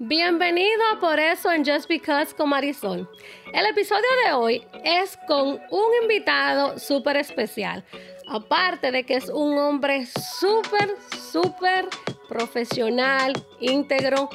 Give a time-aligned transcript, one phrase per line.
[0.00, 3.10] Bienvenido a Por eso en Just Because con Marisol.
[3.52, 7.84] El episodio de hoy es con un invitado súper especial.
[8.28, 10.94] Aparte de que es un hombre súper,
[11.32, 11.88] súper
[12.28, 14.30] profesional, íntegro,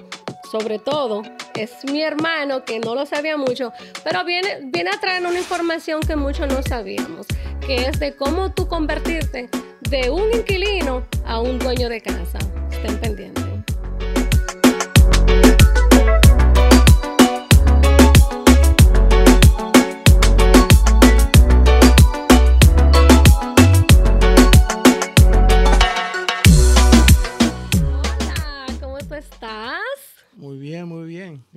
[0.51, 1.21] sobre todo
[1.55, 3.71] es mi hermano que no lo sabía mucho,
[4.03, 7.25] pero viene, viene a traer una información que muchos no sabíamos,
[7.65, 9.49] que es de cómo tú convertirte
[9.79, 12.39] de un inquilino a un dueño de casa.
[12.69, 13.42] Estén pendientes.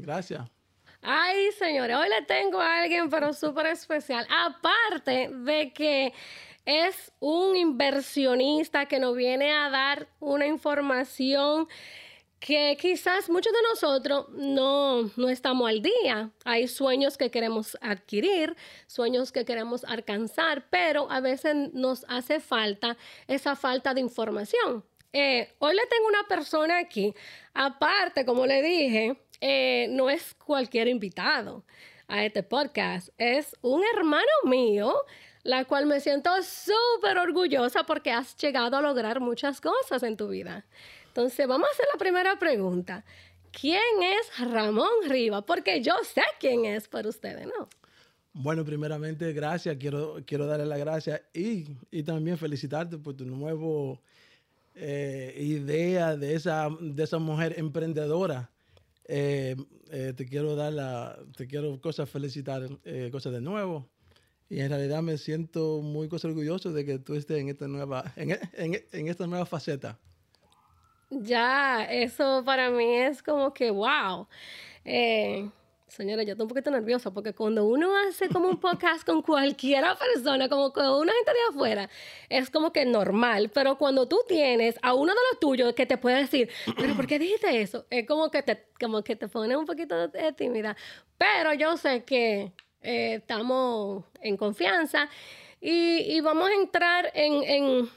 [0.07, 0.49] Gracias.
[1.03, 4.25] Ay, señores, hoy le tengo a alguien, pero súper especial.
[4.31, 6.13] Aparte de que
[6.65, 11.67] es un inversionista que nos viene a dar una información
[12.39, 16.31] que quizás muchos de nosotros no, no estamos al día.
[16.45, 18.55] Hay sueños que queremos adquirir,
[18.87, 24.85] sueños que queremos alcanzar, pero a veces nos hace falta esa falta de información.
[25.19, 27.15] Eh, hoy le tengo una persona aquí,
[27.55, 31.65] aparte, como le dije, eh, no es cualquier invitado
[32.09, 34.95] a este podcast, es un hermano mío,
[35.43, 40.29] la cual me siento súper orgullosa porque has llegado a lograr muchas cosas en tu
[40.29, 40.65] vida.
[41.09, 43.05] Entonces, vamos a hacer la primera pregunta.
[43.53, 45.45] ¿Quién es Ramón Riva?
[45.45, 47.69] Porque yo sé quién es para ustedes, ¿no?
[48.35, 49.77] Bueno, primeramente, gracias.
[49.79, 53.99] Quiero, quiero darle las gracias y, y también felicitarte por tu nuevo
[54.75, 58.51] eh, idea de esa, de esa mujer emprendedora
[59.09, 59.57] eh,
[59.91, 63.89] eh, te quiero dar la, te quiero cosas felicitar, eh, cosas de nuevo.
[64.49, 68.39] Y en realidad me siento muy orgulloso de que tú estés en esta nueva, en,
[68.53, 69.99] en, en esta nueva faceta.
[71.11, 74.27] Ya, eso para mí es como que wow.
[74.85, 75.49] Eh,
[75.89, 79.97] Señora, yo estoy un poquito nerviosa porque cuando uno hace como un podcast con cualquiera
[79.97, 81.89] persona, como con una gente de afuera,
[82.29, 83.51] es como que normal.
[83.55, 87.07] Pero cuando tú tienes a uno de los tuyos que te puede decir, pero ¿por
[87.07, 87.87] qué dijiste eso?
[87.89, 90.77] Es como que te, como que te pone un poquito de tímida.
[91.17, 92.53] Pero yo sé que
[92.83, 95.09] eh, estamos en confianza
[95.61, 97.91] y, vamos a entrar en, en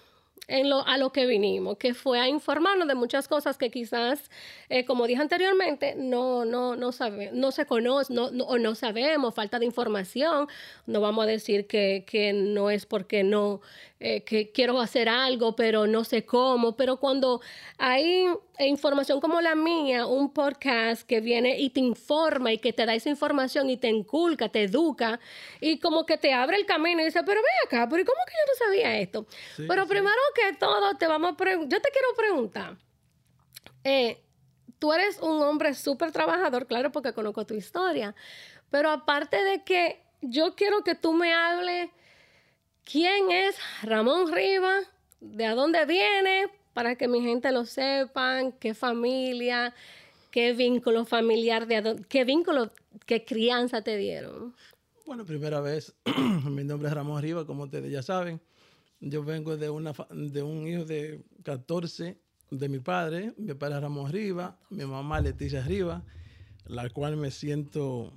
[0.50, 4.30] en lo, a lo que vinimos, que fue a informarnos de muchas cosas que quizás,
[4.70, 8.74] eh, como dije anteriormente, no, no, no, sabe, no se conoce no, no, o no
[8.76, 10.48] sabemos, falta de información.
[10.88, 13.62] No vamos a decir que, que no es porque no
[14.02, 16.78] eh, que quiero hacer algo, pero no sé cómo.
[16.78, 17.42] Pero cuando
[17.78, 18.28] hay
[18.60, 22.94] información como la mía, un podcast que viene y te informa y que te da
[22.94, 25.20] esa información y te inculca, te educa
[25.60, 28.34] y como que te abre el camino y dice, pero ve acá, pero ¿cómo que
[28.34, 29.26] yo no sabía esto?
[29.68, 32.78] pero primero que todo, te vamos a yo te quiero preguntar.
[33.84, 34.24] Eh,
[34.80, 38.16] tú eres un hombre súper trabajador, claro, porque conozco tu historia,
[38.70, 41.90] pero aparte de que yo quiero que tú me hables
[42.92, 44.80] ¿Quién es Ramón Riva?
[45.20, 46.48] ¿De dónde viene?
[46.74, 49.76] Para que mi gente lo sepan, qué familia,
[50.32, 51.68] qué vínculo familiar,
[52.10, 52.72] qué vínculo,
[53.06, 54.56] qué crianza te dieron.
[55.06, 55.94] Bueno, primera vez,
[56.50, 58.42] mi nombre es Ramón Riva, como ustedes ya saben.
[59.02, 62.18] Yo vengo de, una, de un hijo de 14
[62.52, 66.04] de mi padre, mi padre es Ramón Riva, mi mamá Leticia Riva,
[66.66, 68.12] la cual me siento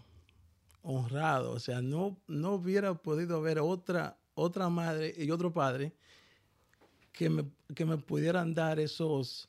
[0.83, 1.53] honrado.
[1.53, 5.93] O sea, no, no hubiera podido haber otra otra madre y otro padre
[7.13, 7.45] que me,
[7.75, 9.49] que me pudieran dar esos,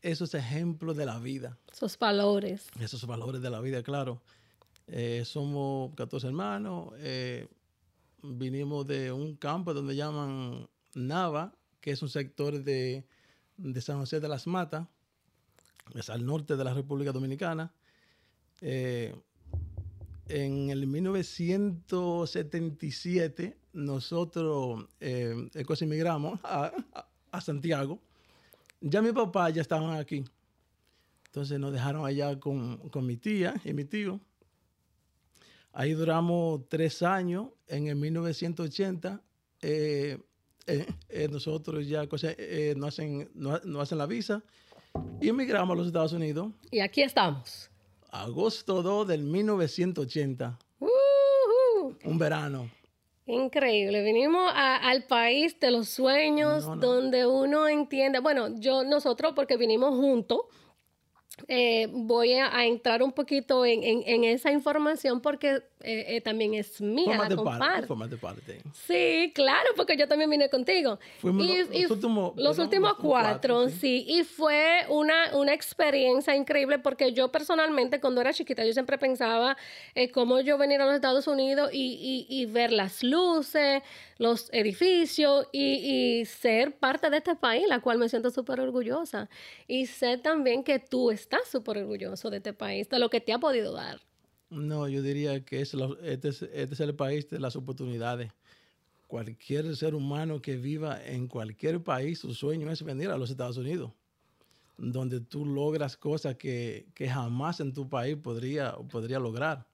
[0.00, 1.58] esos ejemplos de la vida.
[1.70, 2.68] Esos valores.
[2.80, 4.22] Esos valores de la vida, claro.
[4.86, 7.48] Eh, somos 14 hermanos, eh,
[8.22, 13.04] vinimos de un campo donde llaman Nava, que es un sector de,
[13.56, 14.86] de San José de las Matas,
[15.94, 17.72] es al norte de la República Dominicana.
[18.60, 19.14] Eh,
[20.28, 25.48] en el 1977 nosotros eh,
[25.80, 26.70] emigramos a,
[27.30, 27.98] a, Santiago.
[28.80, 30.24] Ya mi papá ya estaban aquí.
[31.26, 34.20] Entonces nos dejaron allá con, con mi tía y mi tío.
[35.72, 37.48] Ahí duramos tres años.
[37.66, 39.20] En el 1980
[39.62, 40.18] eh,
[40.66, 42.04] eh, eh, nosotros ya
[42.76, 44.42] no, hacen, no, hacen la visa
[45.20, 46.52] y emigramos a los Estados Unidos.
[46.70, 47.72] Y aquí estamos
[48.12, 50.58] agosto 2 del 1980.
[52.04, 52.70] Un verano.
[53.26, 54.02] Increíble.
[54.02, 60.42] Vinimos al país de los sueños, donde uno entiende, bueno, yo, nosotros, porque vinimos juntos,
[61.48, 66.80] eh, voy a, entrar un poquito en, en, esa información porque eh, eh, también es
[66.80, 67.96] mía, la comparto.
[68.20, 68.62] parte.
[68.86, 70.98] Sí, claro, porque yo también vine contigo.
[71.20, 74.04] Fuimos los, últimos, los últimos cuatro, sí.
[74.08, 79.56] Y fue una, una experiencia increíble porque yo personalmente cuando era chiquita yo siempre pensaba
[80.12, 83.82] cómo yo venir a los Estados Unidos y, y, y ver las luces,
[84.18, 89.28] los edificios y, y, ser parte de este país, la cual me siento súper orgullosa.
[89.66, 93.32] Y sé también que tú estás súper orgulloso de este país, de lo que te
[93.32, 94.00] ha podido dar.
[94.52, 98.30] No, yo diría que es este, es, este es el país de las oportunidades.
[99.06, 103.56] Cualquier ser humano que viva en cualquier país, su sueño es venir a los Estados
[103.56, 103.92] Unidos,
[104.76, 109.66] donde tú logras cosas que, que jamás en tu país podría, podría lograr.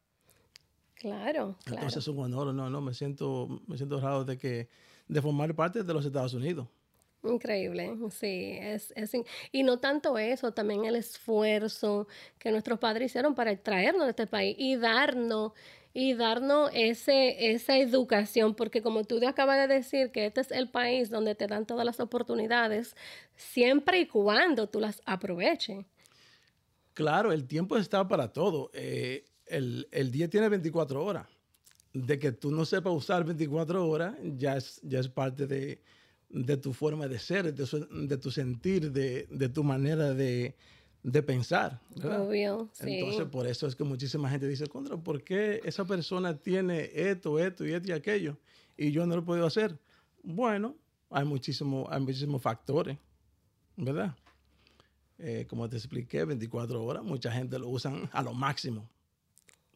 [0.94, 1.82] Claro, claro.
[1.82, 4.68] Entonces es un honor, no, no, me siento, me siento honrado de que,
[5.06, 6.68] de formar parte de los Estados Unidos.
[7.24, 9.12] Increíble, sí, es, es,
[9.50, 12.06] y no tanto eso, también el esfuerzo
[12.38, 15.52] que nuestros padres hicieron para traernos a este país y darnos
[15.92, 20.70] y darnos ese, esa educación, porque como tú acabas de decir, que este es el
[20.70, 22.94] país donde te dan todas las oportunidades,
[23.34, 25.84] siempre y cuando tú las aproveches.
[26.94, 28.70] Claro, el tiempo está para todo.
[28.74, 31.26] Eh, el, el, día tiene 24 horas.
[31.92, 35.82] De que tú no sepas usar 24 horas, ya es, ya es parte de,
[36.30, 40.54] de tu forma de ser, de, tu sentir, de, de tu manera de,
[41.02, 41.80] de pensar.
[42.02, 42.98] Obvio, sí.
[42.98, 47.38] Entonces, por eso es que muchísima gente dice, contra, ¿por qué esa persona tiene esto,
[47.38, 48.36] esto y esto y aquello?
[48.76, 49.78] Y yo no lo he podido hacer.
[50.22, 50.76] Bueno,
[51.10, 52.98] hay, muchísimo, hay muchísimos factores,
[53.76, 54.14] ¿verdad?
[55.18, 58.88] Eh, como te expliqué, 24 horas, mucha gente lo usan a lo máximo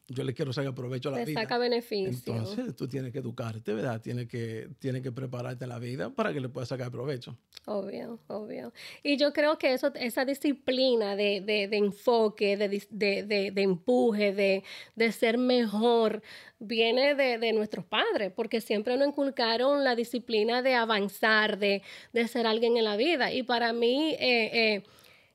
[0.07, 1.41] yo le quiero sacar provecho a la vida.
[1.41, 2.33] saca beneficio.
[2.35, 4.01] Entonces tú tienes que educarte, ¿verdad?
[4.01, 7.37] Tienes que, tienes que prepararte en la vida para que le puedas sacar provecho.
[7.65, 8.73] Obvio, obvio.
[9.01, 14.33] Y yo creo que eso, esa disciplina de, de, de enfoque, de, de, de empuje,
[14.33, 16.21] de, ser mejor,
[16.59, 21.81] viene de, nuestros padres, porque siempre nos inculcaron la disciplina de avanzar, de,
[22.27, 23.31] ser alguien en la vida.
[23.31, 24.15] Y para mí...
[24.19, 24.83] Eh, eh,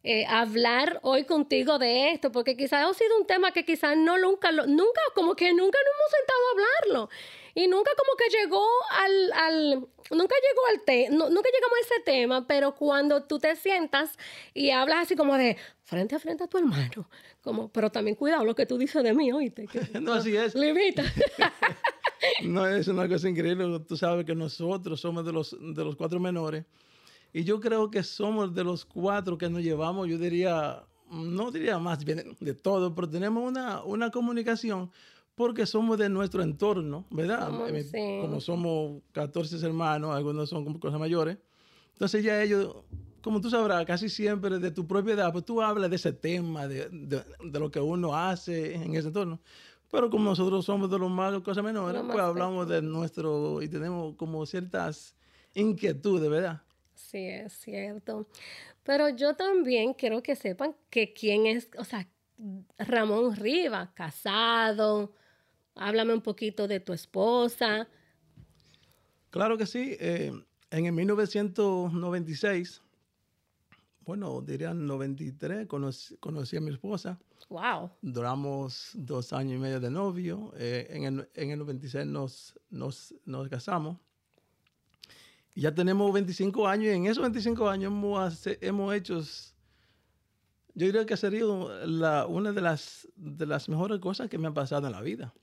[0.05, 4.17] eh, hablar hoy contigo de esto, porque quizás ha sido un tema que quizás no
[4.19, 7.11] nunca, nunca, como que nunca nos hemos sentado a hablarlo.
[7.55, 12.03] Y nunca como que llegó al, al nunca llegó al tema, nunca llegamos a ese
[12.05, 14.17] tema, pero cuando tú te sientas
[14.55, 17.11] y hablas así como de frente a frente a tu hermano,
[17.43, 19.67] como, pero también cuidado lo que tú dices de mí, oíste.
[20.01, 20.55] no, así es.
[20.55, 21.03] Limita.
[22.45, 23.81] no, es una cosa increíble.
[23.81, 26.65] Tú sabes que nosotros somos de los, de los cuatro menores.
[27.33, 31.79] Y yo creo que somos de los cuatro que nos llevamos, yo diría, no diría
[31.79, 34.91] más bien de todo, pero tenemos una, una comunicación
[35.35, 37.49] porque somos de nuestro entorno, ¿verdad?
[37.93, 41.39] Eh, como somos 14 hermanos, algunos son como cosas mayores.
[41.93, 42.75] Entonces ya ellos,
[43.23, 46.67] como tú sabrás, casi siempre de tu propia edad, pues tú hablas de ese tema,
[46.67, 49.41] de, de, de lo que uno hace en ese entorno.
[49.91, 54.17] Pero como nosotros somos de los más cosas menores, pues hablamos de nuestro y tenemos
[54.17, 55.15] como ciertas
[55.55, 56.63] inquietudes, ¿verdad?
[57.11, 58.29] Sí, es cierto.
[58.83, 62.07] Pero yo también quiero que sepan que quién es, o sea,
[62.77, 65.15] Ramón Riva, casado.
[65.75, 67.89] Háblame un poquito de tu esposa.
[69.31, 69.97] Claro que sí.
[69.99, 70.35] Eh,
[70.71, 72.83] en el 1996,
[74.01, 77.19] bueno, dirían 93, conocí, conocí, a mi esposa.
[77.49, 77.91] Wow.
[78.03, 80.53] Duramos dos años y medio de novio.
[80.59, 83.97] Eh, en, el, en, el, 96 nos, nos, nos casamos
[85.61, 89.21] ya tenemos 25 años y en esos 25 años hemos, hemos hecho,
[90.75, 94.47] yo diría que ha sido la, una de las, de las mejores cosas que me
[94.47, 95.35] han pasado en la vida.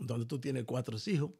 [0.00, 1.30] Donde tú tienes cuatro hijos,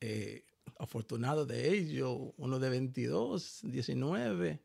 [0.00, 0.44] eh,
[0.78, 4.62] afortunado de ellos, uno de 22, 19,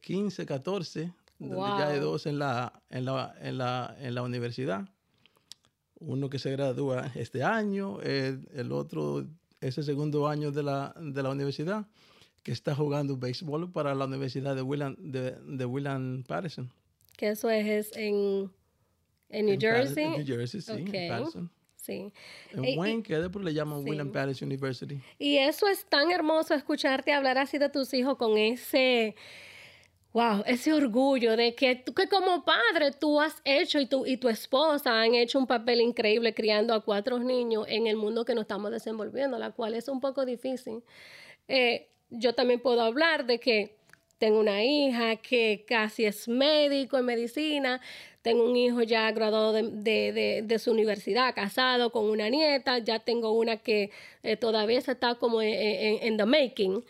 [0.00, 4.88] 15, 14, donde ya hay dos en la, en la, en la, en la universidad.
[6.00, 9.24] Uno que se gradúa este año, el otro
[9.60, 11.86] ese segundo año de la, de la universidad,
[12.42, 16.70] que está jugando béisbol para la Universidad de William, de, de William Patterson.
[17.16, 18.50] Que eso es en,
[19.28, 20.04] en New Jersey.
[20.04, 21.50] En New Jersey, sí, en Patterson.
[21.76, 22.12] Sí.
[22.52, 25.00] En Wayne, que después le llaman William Patterson University.
[25.18, 29.14] Y eso es tan hermoso escucharte hablar así de tus hijos con ese
[30.12, 34.16] Wow, ese orgullo de que, tú, que como padre tú has hecho y, tú, y
[34.16, 38.34] tu esposa han hecho un papel increíble criando a cuatro niños en el mundo que
[38.34, 40.82] nos estamos desenvolviendo, la cual es un poco difícil.
[41.46, 43.76] Eh, yo también puedo hablar de que
[44.18, 47.80] tengo una hija que casi es médico en medicina,
[48.22, 53.58] tengo un hijo ya graduado de, su universidad, casado con una nieta, ya tengo una
[53.58, 53.92] que
[54.24, 56.84] eh, todavía está como en, en, en the making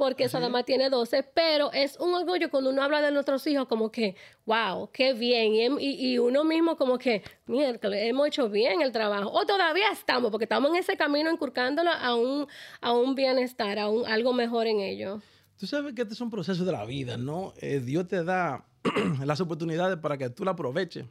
[0.00, 3.92] porque Sadama tiene 12, pero es un orgullo cuando uno habla de nuestros hijos como
[3.92, 4.16] que,
[4.46, 9.30] wow, qué bien, y, y uno mismo como que, mira, hemos hecho bien el trabajo,
[9.30, 12.46] o todavía estamos, porque estamos en ese camino inculcándolo a un,
[12.80, 15.20] a un bienestar, a un, algo mejor en ello.
[15.58, 17.52] Tú sabes que este es un proceso de la vida, ¿no?
[17.58, 18.64] Eh, Dios te da
[19.22, 21.04] las oportunidades para que tú la aproveches,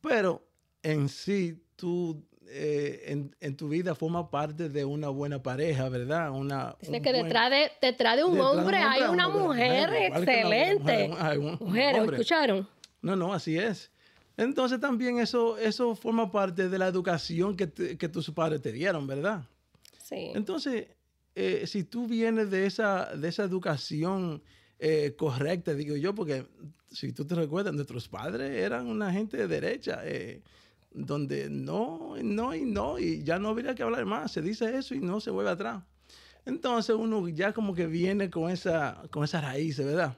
[0.00, 0.42] pero
[0.82, 6.30] en sí tú eh, en, tu vida forma parte de una buena pareja, ¿verdad?
[6.30, 11.10] Una, Dice que detrás, de, detrás de un hombre hay una mujer excelente.
[11.60, 12.68] Mujer, ¿escucharon?
[13.02, 13.90] No, no, así es.
[14.36, 19.06] Entonces también eso, eso forma parte de la educación que, que tus padres te dieron,
[19.06, 19.42] ¿verdad?
[20.02, 20.30] Sí.
[20.34, 20.86] Entonces,
[21.34, 24.42] eh, si tú vienes de esa, de esa educación
[24.78, 26.46] eh, correcta, digo yo, porque
[26.90, 30.00] si tú te recuerdas, nuestros padres eran una gente de derecha.
[30.04, 30.42] Eh,
[30.90, 34.94] donde no, no y no, y ya no habría que hablar más, se dice eso
[34.94, 35.82] y no se vuelve atrás.
[36.44, 40.16] Entonces uno ya como que viene con esa, con esa raíz, ¿verdad?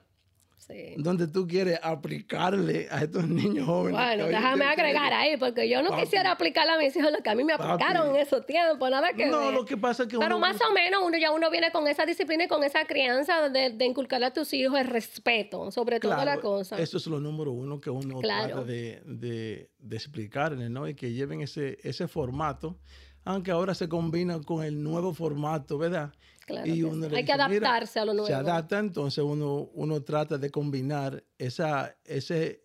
[0.97, 4.01] Donde tú quieres aplicarle a estos niños jóvenes.
[4.01, 7.35] Bueno, déjame agregar ahí, porque yo no quisiera aplicarle a mis hijos lo que a
[7.35, 10.39] mí me aplicaron en esos tiempos, nada que No, lo que pasa es que Pero
[10.39, 13.71] más o menos uno ya uno viene con esa disciplina y con esa crianza de,
[13.71, 16.79] de inculcarle a tus hijos el respeto, sobre todo la cosa.
[16.79, 20.89] Eso es lo número uno que uno trata de, de, de explicarle, ¿no?
[20.89, 22.79] Y que lleven ese, ese formato
[23.25, 26.13] aunque ahora se combina con el nuevo formato, ¿verdad?
[26.65, 28.27] Y Hay que adaptarse a lo nuevo.
[28.27, 32.65] Se adapta, entonces uno, uno trata de combinar esa, ese,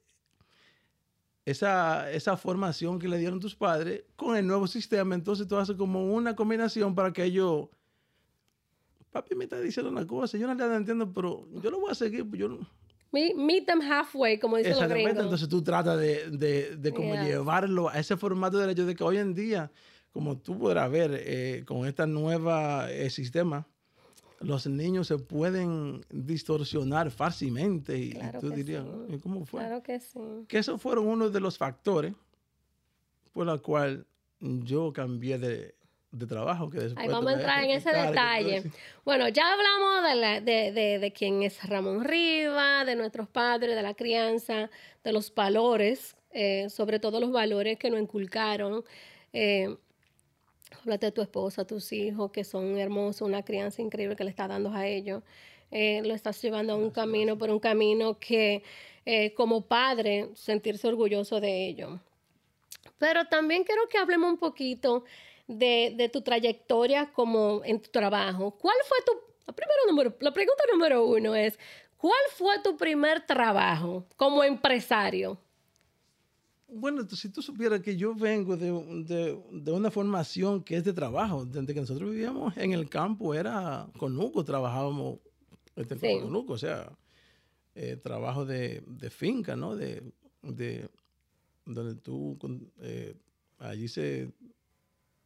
[1.45, 5.15] esa, esa formación que le dieron tus padres con el nuevo sistema.
[5.15, 7.69] Entonces tú haces como una combinación para que ellos...
[9.11, 11.95] Papi me está diciendo una cosa, yo no la entiendo, pero yo lo voy a
[11.95, 12.25] seguir.
[12.33, 12.59] Yo
[13.11, 15.17] Meet them halfway, como dicen los gringos.
[15.17, 19.03] Entonces tú tratas de, de, de como llevarlo a ese formato de hecho de que
[19.05, 19.71] hoy en día
[20.15, 22.49] como tú podrás ver, eh, con este nuevo
[22.87, 23.67] eh, sistema,
[24.39, 27.97] los niños se pueden distorsionar fácilmente.
[27.97, 28.85] Y, tú dirías,
[29.23, 29.61] ¿cómo fue?
[29.61, 30.19] Claro que sí.
[30.47, 32.13] Que esos fueron uno de los factores
[33.33, 34.05] por los cual
[34.39, 35.75] yo cambié de,
[36.27, 36.69] trabajo.
[36.69, 38.63] Que Ahí vamos a entrar en ese detalle.
[39.03, 43.93] Bueno, ya hablamos de, de, de, quién es Ramón Riva, de nuestros padres, de la
[43.93, 44.69] crianza,
[45.03, 48.85] de los valores, eh, sobre todo los valores que nos inculcaron.
[49.33, 49.75] Eh,
[50.85, 54.47] Háblate de tu esposa, tus hijos, que son hermosos, una crianza increíble que le estás
[54.47, 55.23] dando a ellos.
[55.71, 58.61] Eh, lo estás llevando a un camino, por un camino que
[59.03, 61.99] eh, como padre sentirse orgulloso de ellos.
[62.99, 65.05] Pero también quiero que hablemos un poquito
[65.47, 68.51] de, tu trayectoria como en tu trabajo.
[68.51, 69.13] ¿Cuál fue tu,
[69.87, 71.57] número, la pregunta número uno es,
[71.97, 75.39] ¿cuál fue tu primer trabajo como empresario?
[76.77, 78.67] Bueno, si tú supieras que yo vengo de,
[79.51, 83.87] de, una formación que es de trabajo, desde que nosotros vivíamos en el campo, era
[83.97, 85.19] con Nuco, trabajábamos
[85.77, 86.91] este, con Nuco, o sea,
[87.75, 89.77] eh, trabajo de, finca, ¿no?
[89.77, 90.03] De,
[90.41, 92.37] donde tú,
[92.81, 93.15] eh,
[93.59, 94.33] allí se,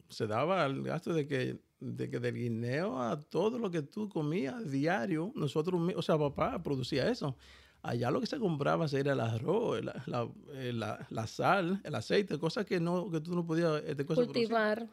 [0.07, 4.07] se daba el gasto de que, de que del guineo a todo lo que tú
[4.07, 7.35] comías diario, nosotros, o sea, papá producía eso.
[7.81, 12.37] Allá lo que se compraba era el arroz, la, eh, la, la, sal, el aceite,
[12.37, 14.85] cosas que, no, que tú no podías este, cultivar.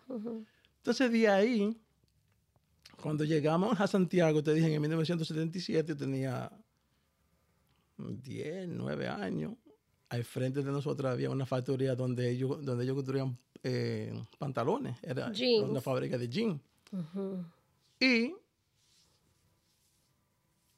[0.79, 1.77] Entonces, de ahí,
[3.03, 6.51] cuando llegamos a Santiago, te dije en 1977, tenía
[7.99, 9.55] 10, 9 años.
[10.09, 14.97] Al frente de nosotros había una factoría donde ellos, donde ellos construían eh, pantalones.
[15.03, 15.33] Era
[15.65, 16.61] una fábrica de jeans.
[17.99, 18.33] Y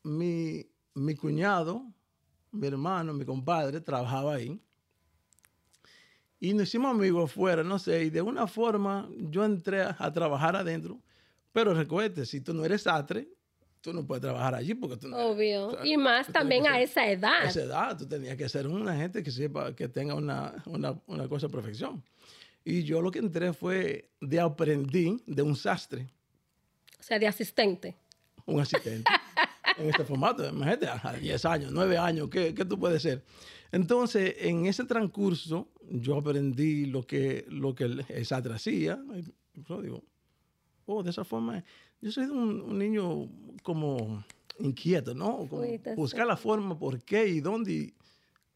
[0.05, 1.85] mi, mi cuñado
[2.53, 4.61] mi hermano, mi compadre, trabajaba ahí.
[6.41, 10.55] Y nos hicimos amigos afuera, no sé, y de una forma yo entré a, trabajar
[10.55, 11.01] adentro.
[11.53, 13.29] Pero recuerde, si tú no eres atre,
[13.81, 15.85] tú no puedes trabajar allí porque tú no Obvio.
[15.85, 17.43] y más también a esa edad.
[17.43, 21.01] A esa edad, tú tenías que ser una gente que sepa, que tenga una, una,
[21.07, 22.05] una cosa de profesión.
[22.65, 26.07] Y yo lo que entré fue de aprendí de un sastre.
[27.01, 27.97] O sea, de asistente.
[28.45, 29.11] Un asistente.
[29.77, 30.49] En este formato.
[30.49, 33.25] Imagínate, a 10 años, 9 años, ¿qué, ¿qué, tú puedes ser?
[33.71, 38.99] Entonces, en ese transcurso, yo aprendí lo que, lo que el, el hacía.
[39.69, 40.03] yo digo,
[40.87, 41.63] oh, de esa forma,
[42.01, 43.29] yo soy un, niño
[43.63, 44.25] como
[44.59, 45.47] inquieto, ¿no?
[45.49, 45.65] Como
[45.97, 47.95] buscar la forma, por qué y dónde, y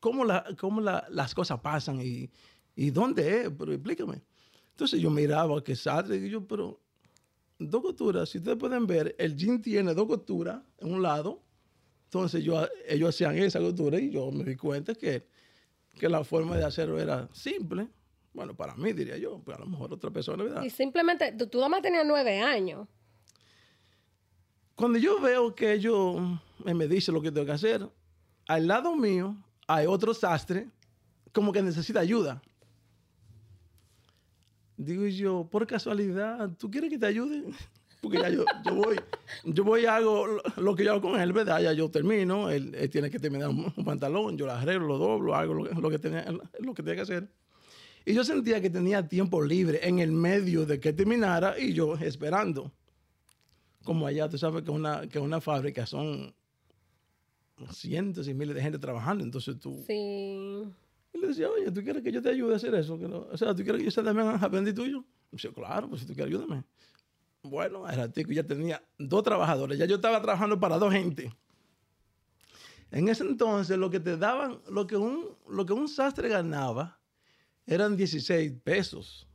[0.01, 2.31] cómo, la, cómo la, las cosas pasan y,
[2.75, 4.23] y dónde es, pero explícame.
[4.71, 6.81] Entonces yo miraba que Sartre y yo, pero
[7.71, 8.29] dos costuras.
[8.29, 11.43] Si ustedes pueden ver, el jean tiene dos costuras en un lado.
[12.05, 15.27] Entonces yo, ellos hacían esa costura y yo me di cuenta que,
[15.99, 17.89] que la forma de hacerlo era simple.
[18.35, 20.63] Bueno, para mí diría yo, pero pues, a lo mejor otra persona, ¿verdad?
[20.63, 22.89] Y simplemente, tú, tú más tenías nueve años.
[24.75, 26.17] Cuando yo veo que ellos
[26.65, 27.89] me dicen lo que tengo que hacer,
[28.47, 30.69] al lado mío hay otro sastre
[31.33, 32.43] como que necesita ayuda.
[34.83, 37.45] Digo yo, por casualidad, ¿tú quieres que te ayude?
[38.01, 38.97] Porque ya yo, yo voy,
[39.45, 41.61] yo voy y hago lo que yo hago con él, ¿verdad?
[41.61, 45.55] Ya yo termino, él, tiene que terminar un, pantalón, yo lo arreglo, lo doblo, hago
[45.55, 46.27] lo, que tenía,
[46.59, 47.29] lo que tenía que hacer.
[48.05, 51.95] Y yo sentía que tenía tiempo libre en el medio de que terminara y yo
[51.95, 52.73] esperando.
[53.85, 56.35] Como allá, tú sabes que una, que una fábrica son
[57.71, 59.85] cientos y miles de gente trabajando, entonces tú...
[59.87, 60.65] Sí.
[61.13, 62.95] Y le decía, oye, ¿tú quieres que yo te ayude a hacer eso?
[62.95, 65.05] o sea, ¿tú quieres que yo sea también aprendiz tuyo?
[65.31, 66.65] Y decía, claro, pues si tú quieres, ayúdame.
[67.43, 71.33] Bueno, era tico, ya tenía dos trabajadores, ya yo estaba trabajando para dos gente.
[72.93, 77.01] En ese entonces, lo que te daban, lo que un, lo que un sastre ganaba,
[77.67, 79.27] eran 16 pesos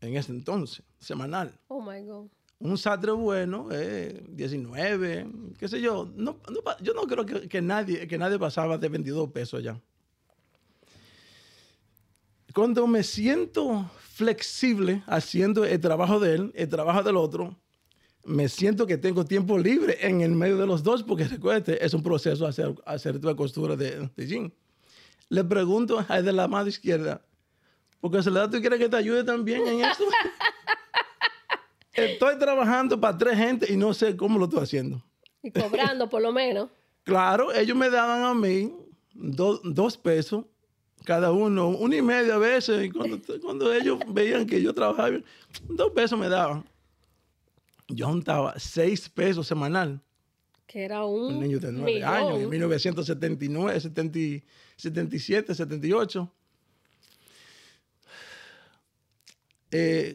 [0.00, 1.58] en ese entonces, semanal.
[1.68, 2.28] Oh my God.
[2.58, 6.10] Un sastre bueno, eh, 19, qué sé yo.
[6.16, 6.40] No,
[6.82, 9.80] yo no creo que, que, nadie, que nadie pasaba de 22 pesos ya.
[12.56, 17.54] Cuando me siento flexible haciendo el trabajo de él, el trabajo del otro,
[18.24, 21.92] me siento que tengo tiempo libre en el medio de los dos, porque recuerde, es
[21.92, 24.54] un proceso hacer, hacer tu costura de, de jean.
[25.28, 27.20] Le pregunto a de la mano izquierda,
[28.00, 30.04] porque Soledad, ¿tú quieres que te ayude también en esto?
[31.92, 35.04] estoy trabajando para tres gente y no sé cómo lo estoy haciendo.
[35.42, 36.70] Y cobrando por lo menos.
[37.04, 38.72] claro, ellos me daban a mí
[39.12, 40.46] dos pesos
[41.06, 45.20] cada uno, uno y medio a veces, y cuando, cuando ellos veían que yo trabajaba,
[45.68, 46.64] dos pesos me daban.
[47.86, 50.02] Yo juntaba seis pesos semanal.
[50.66, 53.80] Que era un, un niño de nueve años, en 1979,
[54.76, 56.32] 77, 78.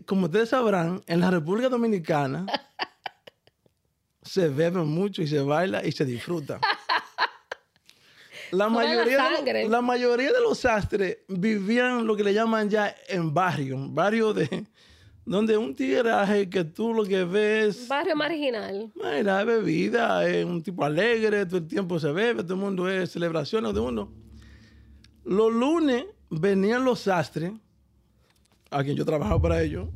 [0.06, 2.46] como ustedes sabrán, en la República Dominicana
[4.22, 6.60] se bebe mucho y se baila y se disfruta.
[8.52, 13.34] La mayoría, de, la mayoría de los sastres vivían lo que le llaman ya en
[13.34, 14.68] barrio, barrio de
[15.26, 17.88] donde un tiraje que tú lo que ves.
[17.88, 18.92] Barrio marginal.
[19.24, 23.12] La bebida, es un tipo alegre, todo el tiempo se bebe, todo el mundo es
[23.12, 24.12] celebraciones de uno.
[25.24, 27.54] Los lunes venían los sastres,
[28.70, 29.88] a quien yo trabajaba para ellos,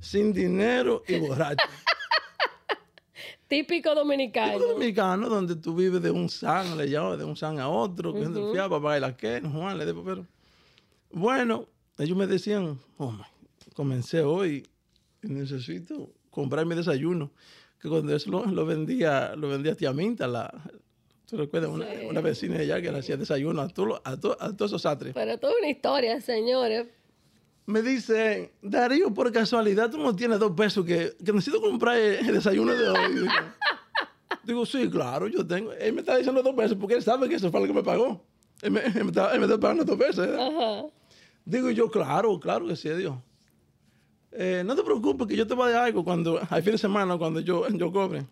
[0.00, 1.68] sin dinero y borrachos.
[3.52, 4.52] Típico dominicano.
[4.54, 8.14] Típico dominicano, donde tú vives de un san, le llamas de un san a otro,
[8.14, 8.52] que uh -huh.
[8.54, 10.26] fiaba, para la que, Juan, le pero.
[11.10, 11.66] Bueno,
[11.98, 13.24] ellos me decían, oh my,
[13.74, 14.66] comencé hoy
[15.22, 17.30] y necesito comprar mi desayuno.
[17.78, 20.50] Que cuando eso lo, lo vendía, lo vendía tía Minta, la,
[21.26, 21.70] ¿Tú recuerdas?
[21.70, 22.06] Una, sí.
[22.08, 24.16] una, vecina de allá que le hacía desayuno a, todo, a, a
[24.56, 25.12] todos esos atres.
[25.12, 26.86] Pero toda una historia, señores
[27.66, 32.32] me dice, Darío, por casualidad tú no tienes dos pesos que, que necesito comprar el
[32.32, 33.14] desayuno de hoy.
[33.14, 33.26] Digo,
[34.44, 35.72] digo, sí, claro, yo tengo.
[35.72, 37.82] Él me está diciendo dos pesos porque él sabe que eso fue lo que me
[37.82, 38.24] pagó.
[38.62, 40.28] Él me, él me, está, él me está, pagando dos pesos.
[40.28, 40.86] Ajá.
[41.44, 43.16] Digo yo, claro, claro que sí, Dios.
[44.32, 46.78] Eh, no te preocupes que yo te voy a dar algo cuando, al fin de
[46.78, 48.26] semana, cuando yo, yo cobre.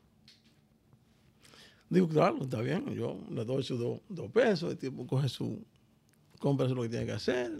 [1.88, 2.86] Digo, claro, está bien.
[2.94, 5.64] Yo le doy sus dos, dos pesos, el tipo coge su,
[6.38, 7.52] compra lo que tiene que hacer.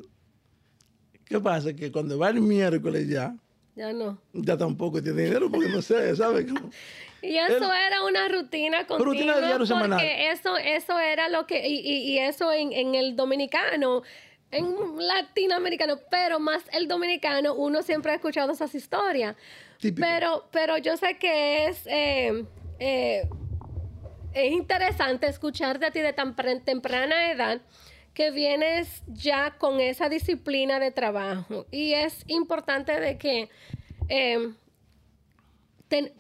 [1.31, 1.73] ¿Qué pasa?
[1.73, 3.33] Que cuando va el miércoles ya,
[3.77, 4.21] ya no.
[4.33, 6.47] Ya tampoco tiene dinero porque no sé, ¿sabes?
[7.23, 9.13] Y eso era una rutina continua.
[9.13, 10.01] Rutina de diario porque semanal.
[10.03, 14.03] Eso, eso era lo que, y, y, y eso en, en, el dominicano,
[14.51, 19.37] en latinoamericano, pero más el dominicano, uno siempre ha escuchado esas historias.
[19.79, 20.09] Típico.
[20.09, 22.47] Pero, pero yo sé que es, eh,
[22.79, 23.29] eh,
[24.33, 27.61] es interesante escuchar de ti de tan temprana edad
[28.21, 31.65] que vienes ya con esa disciplina de trabajo.
[31.71, 33.49] Y es importante de que...
[34.11, 34.53] Eh,
[35.89, 36.13] ten,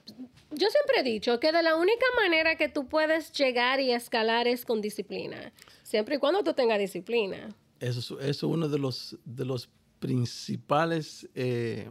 [0.50, 4.48] yo siempre he dicho que de la única manera que tú puedes llegar y escalar
[4.48, 5.52] es con disciplina.
[5.82, 7.54] Siempre y cuando tú tengas disciplina.
[7.80, 11.86] Eso, eso es uno de los, de los principales eh,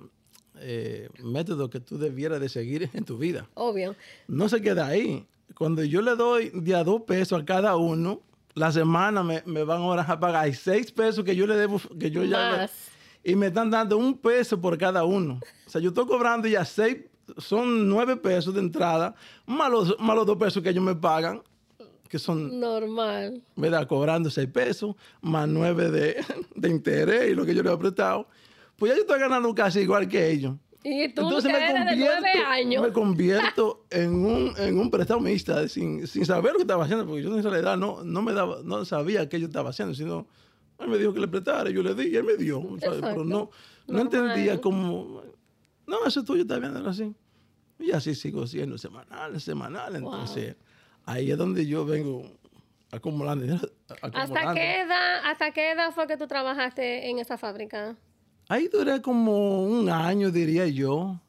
[0.59, 3.47] eh, métodos que tú debieras de seguir en tu vida.
[3.53, 3.95] Obvio.
[4.27, 5.27] No se queda ahí.
[5.53, 9.63] Cuando yo le doy de a dos pesos a cada uno, la semana me, me,
[9.63, 12.37] van ahora a pagar seis pesos que yo le debo, que yo ya...
[12.37, 12.59] Más.
[12.59, 12.89] Le,
[13.31, 15.39] y me están dando un peso por cada uno.
[15.67, 16.97] O sea, yo estoy cobrando ya seis,
[17.37, 19.13] son nueve pesos de entrada,
[19.45, 21.41] más los, más los dos pesos que ellos me pagan,
[22.07, 22.59] que son...
[22.59, 23.41] Normal.
[23.55, 23.87] ¿Verdad?
[23.87, 28.27] Cobrando seis pesos, más nueve de, de interés y lo que yo le he prestado.
[28.77, 30.55] Pues ya yo estoy ganando casi igual que ellos.
[30.83, 32.83] Y tú Entonces me convierto, de años.
[32.83, 37.21] me convierto en un, en un prestamista sin, sin saber lo que estaba haciendo, porque
[37.21, 40.25] yo en realidad no, no, me daba, no sabía qué yo estaba haciendo, sino
[40.79, 43.01] él me dijo que le prestara, yo le di y él me dio, ¿sabes?
[43.01, 43.49] pero no,
[43.87, 45.21] no entendía cómo,
[45.85, 47.13] no, eso tuyo está bien, era así.
[47.79, 49.95] Y así sigo siendo semanal, semanal.
[49.95, 50.55] Entonces,
[51.05, 52.23] ahí es donde yo vengo
[52.91, 53.69] acumulando dinero.
[53.89, 54.53] ¿Hasta acumulando.
[54.53, 57.95] qué, edad, ¿Hasta qué edad fue que tú trabajaste en esa fábrica?
[58.49, 61.21] Ahí duré como un año, diría yo.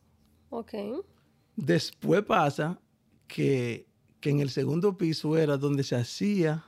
[0.48, 0.74] Ok.
[1.54, 2.80] Después pasa
[3.28, 3.86] que,
[4.20, 6.64] que en el segundo piso era donde se hacía,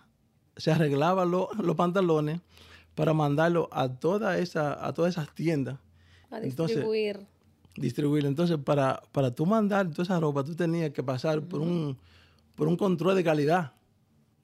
[0.57, 2.41] se arreglaban lo- los pantalones
[2.95, 5.79] para mandarlo a, toda esa, a todas esas tiendas,
[6.31, 6.77] A Entonces,
[7.75, 8.27] distribuir.
[8.27, 11.97] Entonces, para, para tú mandar toda esa ropa, tú tenías que pasar por, un,
[12.55, 13.73] por un control de calidad,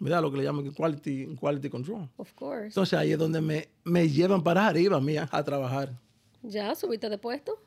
[0.01, 0.23] ¿verdad?
[0.23, 2.09] Lo que le llaman quality, quality control.
[2.17, 2.67] of course.
[2.69, 5.93] Entonces, ahí es donde me, me llevan para arriba, mía, a trabajar.
[6.43, 7.59] ¿Ya subiste de puesto?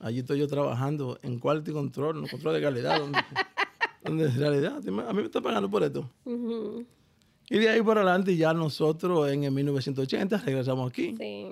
[0.00, 3.18] Allí estoy yo trabajando en quality control, en control de calidad, donde,
[4.04, 6.08] donde en realidad a mí me está pagando por esto.
[6.24, 6.84] Ujú,
[7.50, 11.16] Y de ahí para adelante ya nosotros en el 1980 regresamos aquí.
[11.18, 11.46] Sí.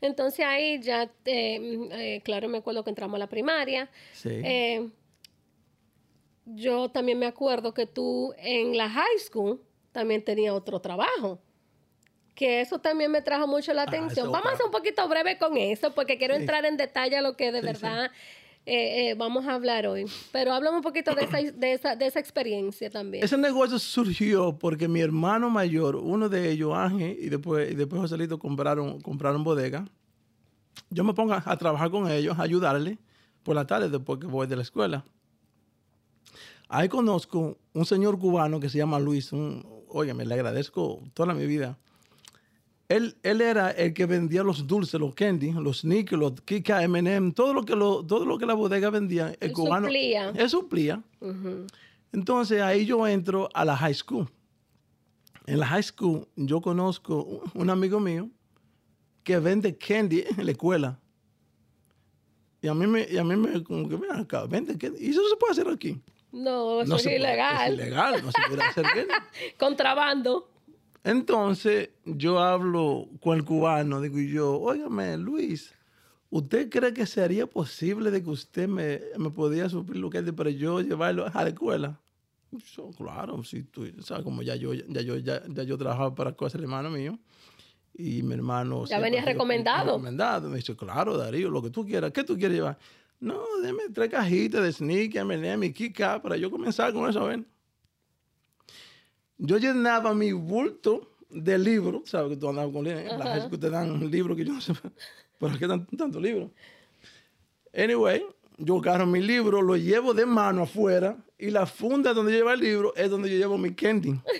[0.00, 3.90] Entonces ahí ya, eh, eh, claro, me acuerdo que entramos a la primaria.
[4.14, 4.30] Sí.
[4.30, 4.88] Eh,
[6.44, 9.60] yo también me acuerdo que tú en la high school
[9.92, 11.40] también tenías otro trabajo.
[12.34, 14.26] Que eso también me trajo mucho la atención.
[14.26, 16.40] Ah, eso, vamos a ser un poquito breve con eso, porque quiero Sí.
[16.40, 17.72] entrar en detalle a lo que de Sí, sí.
[17.72, 18.10] verdad
[18.64, 20.06] eh, eh, vamos a hablar hoy.
[20.30, 23.22] Pero háblame un poquito de esa, de esa, de esa experiencia también.
[23.24, 28.00] Ese negocio surgió porque mi hermano mayor, uno de ellos, Ángel, y después, y después
[28.00, 29.84] Joselito compraron, compraron bodega.
[30.90, 32.98] Yo me pongo a, a trabajar con ellos, a ayudarle
[33.42, 35.04] por la tarde después que voy de la escuela.
[36.74, 39.30] Ahí conozco un señor cubano que se llama Luis.
[39.32, 41.76] Un, óyeme, le agradezco toda mi vida.
[42.88, 47.32] Él, él era el que vendía los dulces, los candy, los sneakers, los Kika, M&M,
[47.32, 49.28] todo lo que lo, todo lo que la bodega vendía.
[49.40, 50.30] El Él cubano, suplía.
[50.30, 51.02] Él suplía.
[51.20, 51.66] Ujú.
[52.10, 54.26] Entonces ahí yo entro a la high school.
[55.46, 58.30] En la high school yo conozco un- un amigo mío
[59.24, 60.98] que vende candy en la escuela.
[62.62, 65.04] Y a mí me, y a mí me como que, ven acá, vende candy.
[65.04, 66.00] Y eso se puede hacer aquí.
[66.32, 67.72] No, eso no es se puede, ilegal.
[67.72, 69.14] es ilegal, no se puede hacer candy.
[69.58, 70.48] Contrabando.
[71.04, 75.74] Entonces yo hablo con el cubano, digo yo, óigame, Luis,
[76.30, 80.32] ¿usted cree que sería posible de que usted me, me podía suplir lo que es
[80.32, 82.00] para yo llevarlo a la escuela?
[82.76, 86.32] Yo, claro, sí, tú, sabes, como ya yo, ya yo, ya, ya yo trabajaba para
[86.32, 87.18] cosas el hermano mío.
[87.94, 88.86] Y mi hermano...
[88.86, 89.86] siempre venía recomendado.
[89.86, 90.48] Recomendado.
[90.48, 92.12] Me dice, claro, Darío, lo que tú quieras.
[92.12, 92.78] ¿Qué tú quieres llevar?
[93.22, 97.46] No, deme tres cajitas de sneaker, M&M y Kika para yo comenzar con eso, ven
[99.44, 102.30] yo llenaba mi bulto de libros, ¿sabes?
[102.30, 103.02] Que tú andabas con libros.
[103.02, 104.72] En la high school te dan libros que yo no sé.
[105.38, 106.50] ¿Por qué tan, tanto libros?
[107.74, 108.24] Anyway,
[108.58, 112.50] yo agarro mi libro, lo llevo de mano afuera y la funda donde yo llevo
[112.52, 114.18] el libro es donde yo llevo mi candy.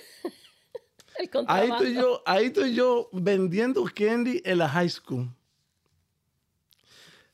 [1.19, 5.29] El Ahí estoy yo, ahí estoy yo vendiendo candy en la high school.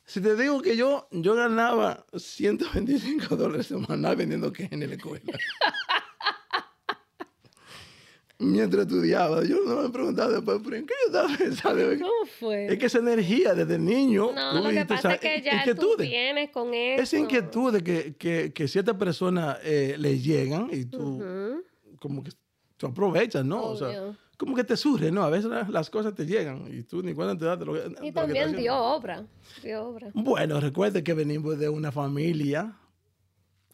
[0.10, 5.24] Si te digo que yo, yo ganaba 125 dólares semanal vendiendo candy en la escuela.
[8.40, 11.84] Mientras estudiaba, yo no me preguntaba después, ¿pero en qué yo estaba pensando?
[12.00, 12.74] ¿Cómo fue?
[12.74, 14.32] Es que esa energía desde niño.
[14.34, 17.04] no, lo que pasa es que ya tú vienes con eso.
[17.04, 21.24] Esa inquietud de que, que, que ciertas personas eh, le llegan y tú
[22.00, 22.32] como que
[22.78, 23.64] tú aprovechas, ¿no?
[23.64, 24.18] O sea.
[24.40, 25.22] Como que te surge, ¿no?
[25.24, 27.74] A veces la- las cosas te llegan y tú ni cuenta te das de lo
[27.74, 29.28] que Y también dio obra.
[29.62, 30.10] Dio obra.
[30.14, 32.78] Bueno, recuerde que venimos de una familia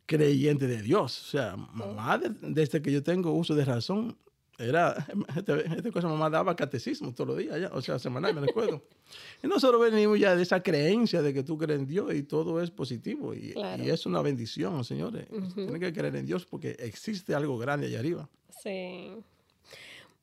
[0.06, 1.22] creyente de Dios.
[1.22, 4.18] O sea, mamá, de- desde que yo tengo uso de razón,
[4.58, 4.96] era,
[5.38, 8.82] este- esta cosa mamá daba catecismo todos los días, ya, o sea, semanal, me recuerdo.
[9.44, 12.62] y nosotros venimos ya de esa creencia de que tú crees en Dios y todo
[12.62, 13.34] es positivo.
[13.34, 13.84] Y, Claro.
[13.84, 15.28] y es una bendición, señores.
[15.54, 18.30] Tienen que creer en Dios porque existe algo grande allá arriba.
[18.64, 19.12] Sí.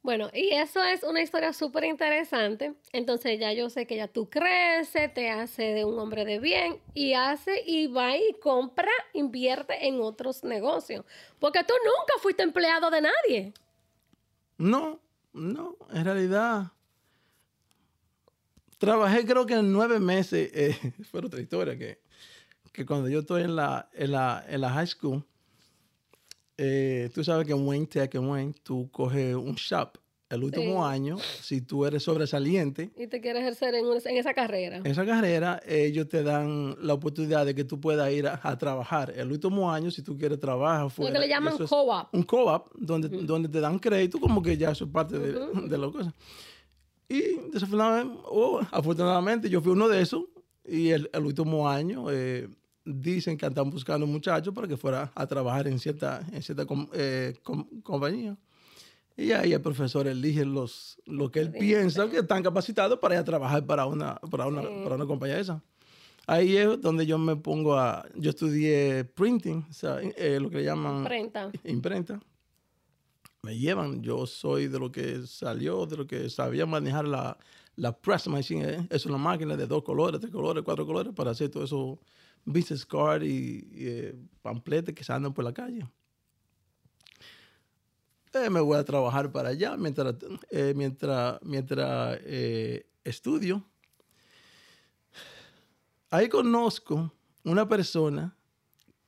[0.02, 2.74] Bueno, y eso es una historia súper interesante.
[2.92, 6.80] Entonces ya yo sé que ya tú creces, te hace de un hombre de bien
[6.92, 11.04] y hace y va y compra, invierte en otros negocios.
[11.38, 13.52] Porque tú nunca fuiste empleado de nadie.
[14.58, 15.00] No,
[15.32, 16.72] no, en realidad
[18.78, 20.76] trabajé creo que en nueve meses, eh,
[21.10, 22.00] fue otra historia, que,
[22.72, 25.24] que cuando yo estoy en la, en la, en la high school,
[26.58, 30.88] eh, tú sabes que en Wayne Tech, en Wayne, tú coges un shop el último
[30.88, 30.94] Sí.
[30.94, 34.78] año, si tú eres sobresaliente, Y te quieres ejercer en, en esa carrera.
[34.78, 38.56] en esa carrera ellos te dan la oportunidad de que tú puedas ir a, a
[38.56, 39.12] trabajar.
[39.14, 41.12] El último año, si tú quieres trabajar Lo fuera.
[41.12, 42.14] que le llaman co-op.
[42.14, 45.32] un co-op donde, donde te dan crédito, como que ya eso es parte de,
[45.68, 46.14] de la cosa.
[47.10, 47.20] Y
[47.52, 50.24] desafortunadamente, o afortunadamente, yo fui uno de esos.
[50.64, 52.48] Y el, el último año eh,
[52.84, 56.88] dicen que están buscando muchachos para que fuera a trabajar en cierta, en cierta com-
[56.92, 58.36] eh, com- compañía.
[59.16, 63.20] Y ahí el profesor elige los, lo que él piensa que están capacitados para ir
[63.20, 64.68] a trabajar para una, para una, Sí.
[64.82, 65.62] para una compañía esa.
[66.26, 68.06] Ahí es donde yo me pongo a...
[68.14, 71.50] Yo estudié printing, o sea, eh, lo que le llaman Imprenta.
[71.64, 72.20] imprenta.
[73.42, 77.36] Me llevan, yo soy de lo que salió, de lo que sabía manejar la,
[77.74, 78.64] la press machine.
[78.64, 78.86] ¿eh?
[78.88, 81.98] Es una máquina de dos colores, tres colores, cuatro colores para hacer todo eso,
[82.44, 85.86] business card y, y eh, pampletes que se andan por la calle.
[88.32, 90.14] Eh, me voy a trabajar para allá mientras,
[90.50, 92.18] eh, mientras, mientras
[93.04, 93.62] estudio.
[96.10, 97.12] Ahí conozco
[97.44, 98.34] una persona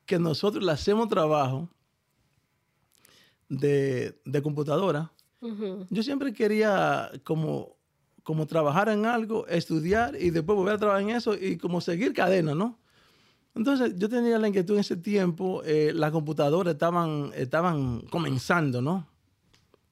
[0.04, 1.68] que nosotros le hacemos trabajo
[3.48, 5.10] de, de computadora.
[5.90, 7.76] Yo siempre quería como,
[8.22, 12.14] como trabajar en algo, estudiar y después volver a trabajar en eso y como seguir
[12.14, 12.78] cadena, ¿no?
[13.54, 19.06] Entonces yo tenía la inquietud en ese tiempo, eh, las computadoras estaban, estaban comenzando, ¿no?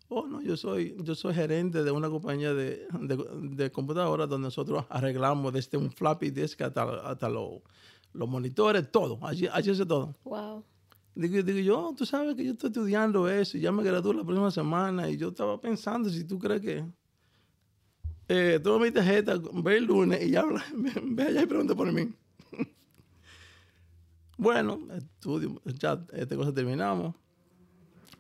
[0.10, 3.18] Oh, no, yo soy, yo soy gerente de una compañía de, de,
[3.52, 7.60] de computadoras donde nosotros arreglamos desde un floppy disk hasta, hasta los,
[8.14, 9.20] los monitores, todo.
[9.22, 10.16] Allí, allí hace todo.
[10.24, 10.64] Wow.
[11.14, 14.24] Digo, digo yo, tú sabes que yo estoy estudiando eso y ya me gradúo la
[14.24, 16.86] próxima semana y yo estaba pensando si tú crees que...
[18.30, 21.92] Eh, toma mi tarjeta, ve el lunes y ya habla, ve, allá y pregunta por
[21.92, 22.14] mí.
[24.38, 27.16] bueno, estudio, ya esta cosa terminamos.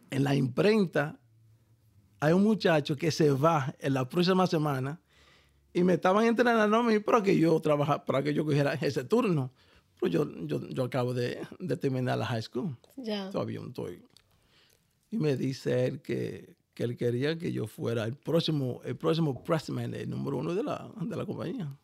[0.09, 1.19] En la imprenta
[2.21, 5.01] hay un muchacho que se va en la próxima semana
[5.73, 9.03] y me estaban entrenando a mí para que yo trabajara, para que yo cogiera ese
[9.03, 9.51] turno.
[9.99, 12.77] Pues yo, yo, yo acabo de, de terminar la high school.
[12.95, 13.29] Ya.
[13.29, 14.01] Todavía no estoy.
[15.09, 19.43] Y me dice él que, que él quería que yo fuera el próximo, el próximo
[19.43, 21.75] pressman, el número uno de la, de la compañía.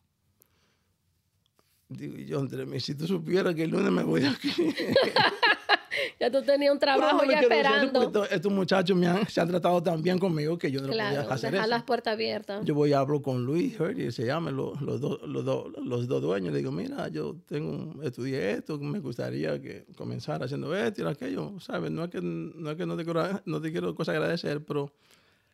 [1.89, 4.51] Digo yo, entre mí, si tú supieras que el lunes me voy aquí.
[6.19, 8.27] Ya tú tenías un trabajo no ya decir esperando.
[8.29, 11.33] estos- muchachos me han, se han tratado tan bien conmigo que yo no Claro, podía
[11.33, 11.75] hacer dejar eso.
[11.75, 12.65] las puertas abiertas.
[12.65, 16.07] Yo voy y hablo con Luis Hurdy, se llama, los, los, dos, los, dos, los
[16.07, 16.51] dos dueños.
[16.53, 21.59] Le digo, mira, yo tengo, estudié esto, me gustaría que comenzara haciendo esto y aquello,
[21.59, 21.91] ¿sabes?
[21.91, 24.91] No es que no, es que no te, quiero, no te quiero cosa agradecer, pero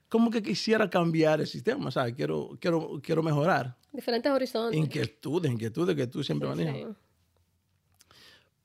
[0.09, 2.15] como que quisiera cambiar el sistema, ¿sabes?
[2.15, 3.75] Quiero, quiero, quiero mejorar.
[3.91, 4.77] Diferentes horizontes.
[4.79, 6.75] Inquietudes, inquietudes que tú siempre manejas.
[6.75, 6.85] Sí.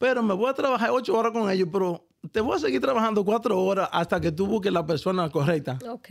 [0.05, 3.25] Pero me voy a trabajar ocho horas con ellos, pero te voy a seguir trabajando
[3.25, 5.79] cuatro horas hasta que tú busques la persona correcta.
[5.89, 6.11] Ok.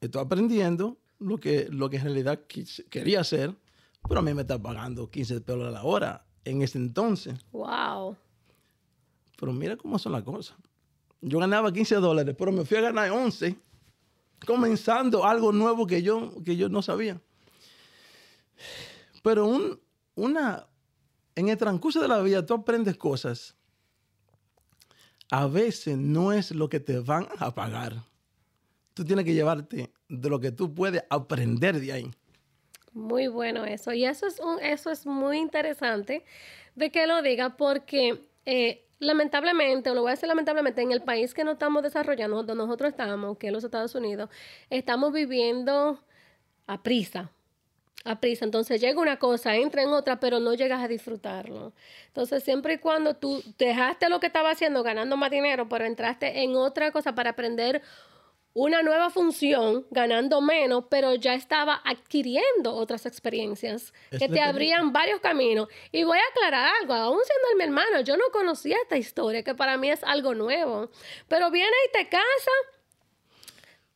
[0.00, 2.40] Estoy aprendiendo lo que, lo que en realidad
[2.88, 3.54] quería hacer,
[4.08, 7.38] pero a mí me está pagando 15 pesos a la hora en ese entonces.
[7.52, 8.16] Wow.
[9.38, 10.56] Pero mira cómo son las cosas.
[11.20, 13.58] Yo ganaba 15 dólares, pero me fui a ganar 11,
[14.46, 17.20] comenzando algo nuevo que yo, que yo no sabía.
[19.22, 19.78] Pero un,
[20.14, 20.66] una,
[21.36, 23.54] en el transcurso de la vida tú aprendes cosas.
[25.30, 27.94] A veces no es lo que te van a pagar.
[28.94, 32.10] Tú tienes que llevarte de lo que tú puedes aprender de ahí.
[32.92, 33.92] Muy bueno eso.
[33.92, 36.24] Y eso es, un, eso es muy interesante
[36.74, 41.02] de que lo diga porque eh, lamentablemente, o lo voy a decir lamentablemente, en el
[41.02, 44.30] país que no estamos desarrollando, donde nosotros estamos, que es los Estados Unidos,
[44.70, 46.00] estamos viviendo
[46.66, 47.30] a prisa.
[48.06, 48.44] A prisa.
[48.44, 51.72] Entonces llega una cosa, entra en otra, pero no llegas a disfrutarlo.
[52.06, 56.42] Entonces, siempre y cuando tú dejaste lo que estaba haciendo, ganando más dinero, pero entraste
[56.42, 57.82] en otra cosa para aprender
[58.56, 64.94] una nueva función, ganando menos, pero ya estaba adquiriendo otras experiencias Es que te abrían
[64.94, 65.68] varios caminos.
[65.92, 69.54] Y voy a aclarar algo, aún siendo mi hermano, yo no conocía esta historia, que
[69.54, 70.88] para mí es algo nuevo.
[71.28, 72.50] Pero viene y te casa,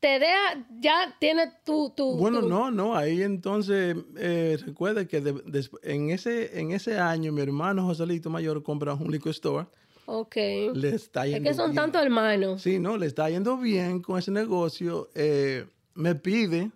[0.01, 1.91] te deja, ya tiene tu...
[1.91, 6.99] tu Bueno, tu- no, no, ahí entonces eh, recuerda que de- en, ese, en ese
[6.99, 9.67] año mi hermano Joselito Mayor compra un liquor store,
[10.07, 10.37] Ok.
[10.75, 12.63] le está Es yendo que son tantos hermanos.
[12.63, 15.11] Sí, no, le está yendo bien con ese negocio.
[15.15, 16.71] eh, me pide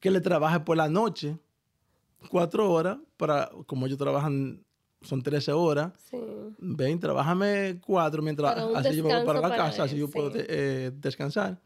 [0.00, 1.36] que le trabaje por la noche,
[2.28, 4.62] cuatro horas, para, como ellos trabajan,
[5.02, 6.18] son 13 horas, Sí.
[6.58, 10.30] ven, trabájame cuatro mientras así yo me voy para la para casa, así yo puedo
[10.34, 11.58] eh, descansar.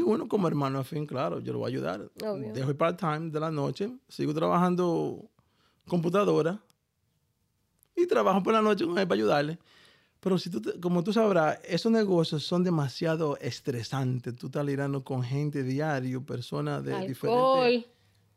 [0.00, 2.10] Y bueno, como hermano al fin, claro, yo lo voy a ayudar.
[2.24, 2.52] Obvio.
[2.54, 5.28] Dejo el part-time de la noche, sigo trabajando
[5.86, 6.58] computadora
[7.94, 9.58] y trabajo por la noche con él para ayudarle.
[10.20, 14.34] Pero si tú, te- como tú sabrás, esos negocios son demasiado estresantes.
[14.36, 17.86] Tú estás lidiando con gente diario, personas de diferentes...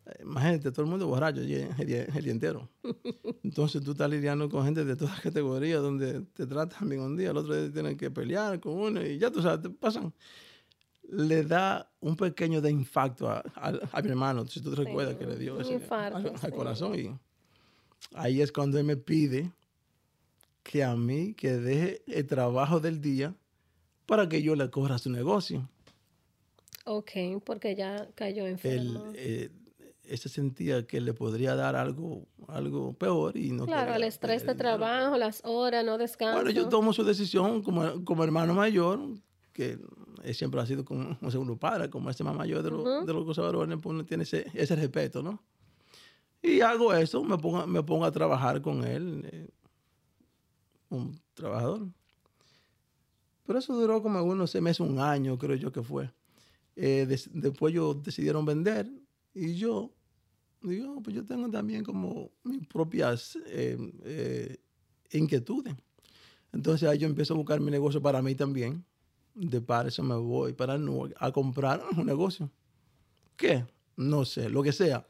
[0.05, 1.87] Eh, Imagínate, todo el mundo borracho el día- el
[2.23, 2.69] día entero.
[3.43, 7.31] Entonces tú estás lidiando con gente de todas categorías donde te tratan bien un día,
[7.31, 10.13] el otro día tienen que pelear con uno y ya tú sabes, te pasan.
[11.09, 15.15] Le da un pequeño de infarto a, a- a mi hermano, si tú te recuerdas
[15.15, 16.95] que le dio ese infarto, al, corazón.
[16.97, 17.13] Y
[18.15, 19.51] ahí es cuando él me pide
[20.63, 23.35] que a mí que deje el trabajo del día
[24.05, 25.69] para que yo le corra su negocio.
[26.85, 27.11] Ok,
[27.45, 29.11] porque ya cayó enfermo.
[29.15, 29.49] eh,
[30.05, 34.45] él se sentía que le podría dar algo, algo peor y no claro, el estrés
[34.45, 36.35] de trabajo, las horas, no descanso.
[36.41, 38.99] Bueno, yo tomo su decisión como, como hermano mayor,
[39.53, 39.79] que
[40.31, 43.25] siempre ha sido como un segundo padre, como este más mayor de, los- de los
[43.25, 45.41] gozadores, pues uno tiene ese, ese respeto, ¿no?
[46.41, 49.49] Y hago eso, me pongo, me pongo a trabajar con él, eh,
[50.89, 51.87] un trabajador.
[53.45, 56.11] Pero eso duró como unos seis meses, un año, creo yo que fue.
[56.75, 58.89] Eh, des- después ellos decidieron vender
[59.33, 59.91] y yo
[60.61, 64.57] digo, pues yo tengo también como mis propias eh, eh,
[65.11, 65.75] inquietudes.
[66.51, 68.85] Entonces ahí yo empiezo a buscar mi negocio para mí también.
[69.35, 72.49] De para eso me voy para Newark a comprar un negocio.
[73.35, 73.65] ¿Qué?
[73.95, 75.05] No sé, lo que sea.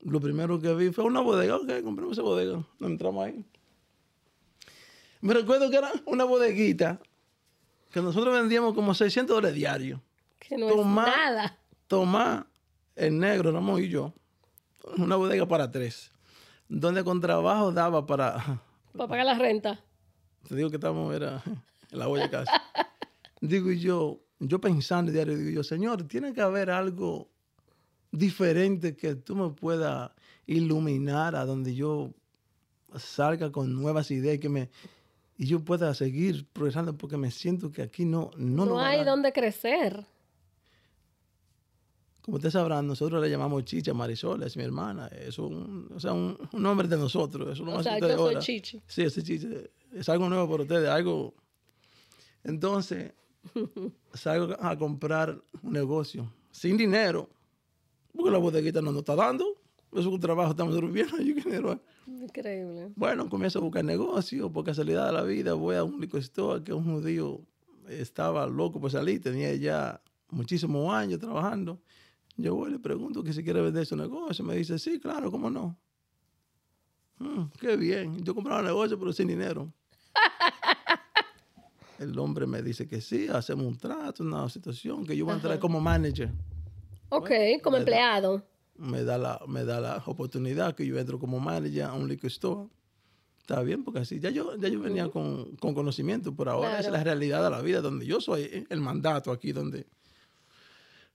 [0.00, 1.56] Lo primero que vi fue una bodega.
[1.56, 2.62] Ok, compramos esa bodega.
[2.80, 3.44] Entramos ahí.
[5.20, 7.00] Me recuerdo que era una bodeguita
[7.90, 10.00] que nosotros vendíamos como 600 dólares diarios.
[10.40, 11.58] que no Tomá- es nada.
[11.86, 12.44] Tomás,
[12.96, 14.12] el negro, Ramón y yo,
[14.98, 16.10] una bodega para tres,
[16.68, 18.60] donde con trabajo daba para,
[18.96, 19.80] Para pagar la renta.
[20.46, 21.42] te digo que estamos, era
[21.90, 22.50] en la olla casi.
[23.48, 27.28] digo yo, yo pensando diario, digo yo, Señor, tiene que haber algo
[28.10, 30.10] diferente que tú me puedas
[30.46, 32.12] iluminar a donde yo
[32.96, 34.70] salga con nuevas ideas y que me
[35.36, 39.32] y yo pueda seguir progresando porque me siento que aquí no no, No, hay donde
[39.32, 40.06] crecer.
[42.20, 45.08] Como ustedes sabrán, nosotros le llamamos Chicha Marisol, es mi hermana.
[45.08, 47.52] Es un, o sea, un, un nombre de nosotros.
[47.52, 48.38] Eso no O sea, yo soy ahora.
[48.38, 48.80] Chichi.
[48.86, 49.48] Sí, ese Chicha.
[49.92, 51.34] Es algo nuevo para ustedes, algo.
[52.44, 53.12] Entonces,
[54.14, 57.28] salgo a comprar un negocio sin dinero,
[58.14, 59.44] porque la bodeguita no nos está dando.
[59.92, 61.16] Es un trabajo, estamos viviendo.
[61.22, 61.80] Yo, ¿qué dinero?
[62.06, 62.92] Increíble.
[62.96, 66.62] Bueno, comienzo a buscar negocio, por casualidad de la vida, voy a un liquor store
[66.64, 67.40] que un judío
[67.88, 71.80] estaba loco por salir, tenía ya muchísimos años trabajando.
[72.36, 74.44] Yo voy y le pregunto que si quiere vender su negocio.
[74.44, 75.76] Me dice, sí, claro, ¿cómo no?
[77.18, 78.24] "Mm, qué bien.
[78.24, 79.72] Yo compraba un negocio, pero sin dinero.
[82.04, 85.36] El hombre me dice que sí, hacemos un trato, una situación, que yo voy a
[85.36, 86.30] entrar como manager
[87.08, 87.30] Ok,
[87.62, 88.46] como da- empleado.
[88.76, 92.28] me da la, me da la oportunidad que yo entro como manager a un liquor
[92.30, 92.68] store.
[93.40, 96.86] Está bien, porque así ya yo, ya yo venía con, con conocimiento, pero ahora es
[96.86, 96.96] Claro.
[96.96, 99.86] la realidad de la vida, donde yo soy el mandato aquí, donde...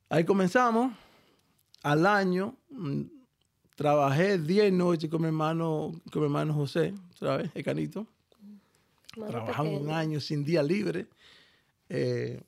[0.10, 0.94] Ahí comenzamos,
[1.84, 3.02] al año, mm,
[3.76, 7.50] trabajé 10 noches con mi hermano, con mi hermano José, ¿sabes?
[7.54, 8.08] El canito.
[9.14, 9.96] Trabajamos un pequeño.
[9.96, 11.08] año sin día libre.
[11.90, 12.42] Eh,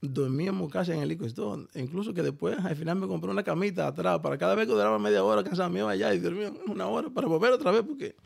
[0.00, 1.66] dormíamos casi en el store.
[1.74, 4.98] Incluso que después, al final, me compré una camita atrás para cada vez que duraba
[4.98, 8.16] media hora, cansado mío allá y dormía una hora para volver otra vez, porque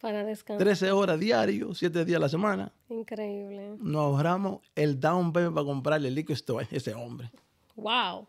[0.00, 0.64] Para descansar.
[0.66, 3.76] 13 horas diario, 7 días a la semana, Increíble.
[3.78, 7.30] nos ahorramos el down payment para comprarle el store a ese hombre.
[7.76, 8.26] Wow.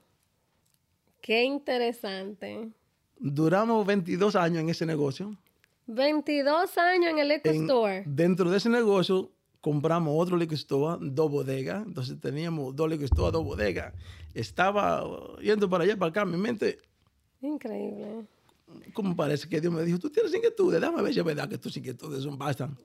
[1.22, 2.70] Qué interesante.
[3.18, 5.38] Duramos 22 años en ese negocio.
[5.88, 8.04] 22 años en el liquor En- store.
[8.06, 11.86] Dentro de ese negocio compramos otro liquor store, dos bodegas.
[11.86, 13.94] Entonces teníamos dos liquor store, dos bodegas.
[14.34, 15.04] Estaba
[15.42, 16.26] yendo para allá, para acá.
[16.26, 16.80] Mi mente,
[17.42, 18.26] Increíble.
[18.94, 21.58] como parece que Dios me dijo, tú tienes inquietudes, déjame ver si es verdad que
[21.58, 22.78] tus inquietudes son bastan.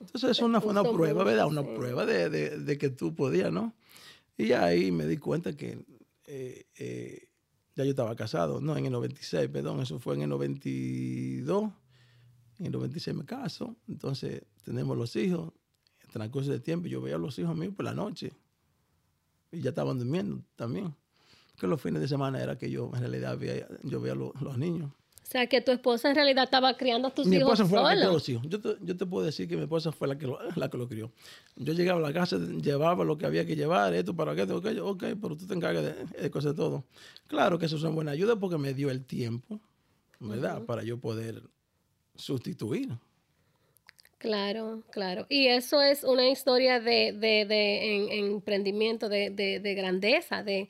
[0.00, 1.46] Entonces es una, fue una prueba, ¿verdad?
[1.46, 3.74] Una prueba de, de- de que tú podías, ¿no?
[4.38, 5.84] Y ahí me di cuenta que
[6.26, 7.28] eh, eh,
[7.76, 11.70] ya yo estaba casado, no, en el 96, perdón, eso fue en el 92.
[12.60, 15.52] En el 96 me caso, entonces tenemos los hijos.
[16.00, 18.32] En el transcurso del tiempo yo veía a los hijos míos por la noche
[19.52, 20.94] y ya estaban durmiendo también.
[21.58, 24.56] Que los fines de semana era que yo en realidad veía, yo veía lo- los
[24.56, 24.90] niños.
[25.22, 27.78] O sea, que tu esposa en realidad estaba criando a tus Mi hijos esposa fue
[27.82, 28.42] la que crió los hijos.
[28.48, 30.76] Yo te, yo te puedo decir que mi esposa fue la que, lo, la que
[30.78, 31.12] lo crió.
[31.56, 34.86] Yo llegaba a la casa, llevaba lo que había que llevar, esto para aquello, aquello,
[34.88, 36.84] ok, pero tú te encargas de, de cosas de todo.
[37.28, 39.60] Claro que eso es una buena ayuda porque me dio el tiempo,
[40.18, 40.64] ¿verdad?
[40.64, 41.42] Para yo poder
[42.14, 42.88] sustituir.
[44.18, 45.24] Claro, claro.
[45.30, 50.42] Y eso es una historia de, de, de en- en emprendimiento, de, de, de grandeza,
[50.42, 50.68] de,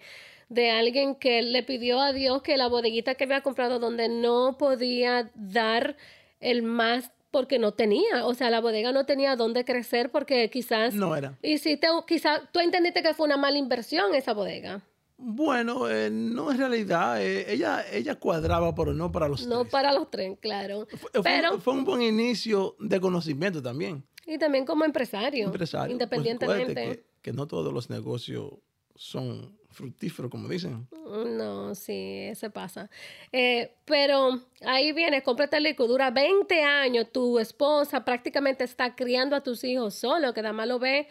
[0.48, 4.56] de alguien que le pidió a Dios que la bodeguita que había comprado donde no
[4.56, 5.96] podía dar
[6.38, 10.94] el más porque no tenía, o sea, la bodega no tenía dónde crecer porque quizás...
[10.94, 11.38] No era.
[11.42, 14.82] Y si te, quizás tú entendiste que fue una mala inversión esa bodega.
[15.22, 17.22] Bueno, eh, no es realidad.
[17.22, 19.72] eh, ella, ella cuadraba, pero no para los No tres.
[19.72, 20.86] para los tres, claro.
[20.96, 24.02] Fue, Pero, fue un buen inicio de conocimiento también.
[24.26, 25.86] y también como empresario, Empresario.
[25.86, 26.74] Pues, independientemente.
[26.74, 28.50] que, que no todos los negocios
[28.94, 30.88] son fructíferos, como dicen.
[31.06, 32.90] No, sí, se pasa.
[33.32, 39.36] Eh, pero ahí viene, cómprate el lico, dura 20 años, tu esposa prácticamente está criando
[39.36, 41.08] a tus hijos solo, que nada más lo ve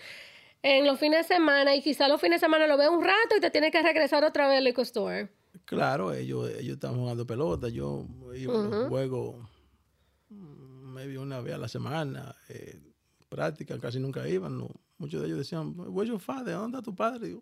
[0.62, 3.36] en los fines de semana y quizá los fines de semana lo ve un rato
[3.38, 5.30] y te tiene que regresar otra vez al liquor store.
[5.66, 7.70] Claro, ellos, ellos están jugando pelota.
[7.70, 8.06] Yo
[8.36, 9.36] iba a los juegos
[10.30, 12.36] mm, maybe una vez a la semana.
[12.50, 12.80] Eh,
[13.30, 14.58] práctica, casi nunca iban.
[14.58, 14.70] no.
[14.98, 16.56] Muchos de ellos decían, where's your father?
[16.56, 17.38] ¿Dónde está tu padre?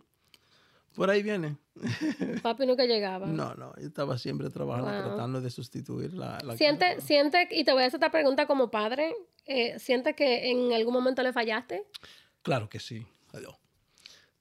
[0.95, 1.57] Por ahí viene.
[2.43, 3.25] Papi nunca llegaba.
[3.27, 5.03] No, no, yo estaba siempre trabajando, Wow.
[5.09, 6.37] tratando de sustituir la...
[6.43, 9.13] la Siente, siente, y te voy a hacer esta pregunta como padre,
[9.45, 11.83] eh, ¿siente que en algún momento le fallaste?
[12.47, 13.05] Claro que sí.
[13.33, 13.55] Adiós.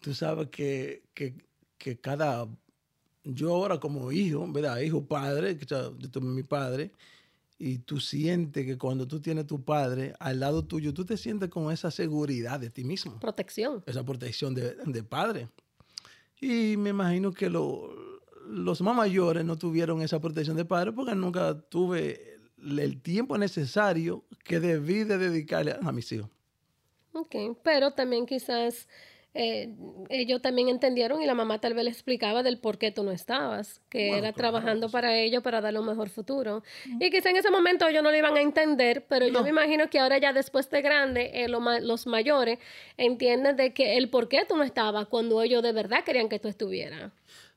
[0.00, 1.34] Tú sabes que, que,
[1.76, 2.46] que cada...
[3.24, 4.78] Yo ahora como hijo, ¿verdad?
[4.78, 6.92] Hijo, padre, que, yo tuve mi padre,
[7.58, 11.48] y tú sientes que cuando tú tienes tu padre al lado tuyo, tú te sientes
[11.48, 13.82] con esa seguridad de ti mismo, Protección.
[13.86, 15.48] esa protección de, de padre.
[16.40, 17.92] Y me imagino que lo-
[18.48, 23.36] los más mayores no tuvieron esa protección de padre porque nunca tuve el, el tiempo
[23.36, 26.30] necesario que debí de dedicarle a mis hijos.
[27.16, 28.88] Ok, pero también quizás
[29.32, 29.74] eh,
[30.08, 33.10] ellos también entendieron y la mamá tal vez le explicaba del por qué tú no
[33.10, 36.62] estabas, que Bueno, era trabajando para ellos para darle un mejor futuro.
[37.00, 39.88] Y quizás en ese momento ellos no lo iban a entender, pero yo me imagino
[39.90, 42.58] que ahora ya después de grande, eh, lo ma- los mayores
[42.96, 46.38] entienden de que el por qué tú no estabas cuando ellos de verdad querían que
[46.38, 47.12] tú estuvieras.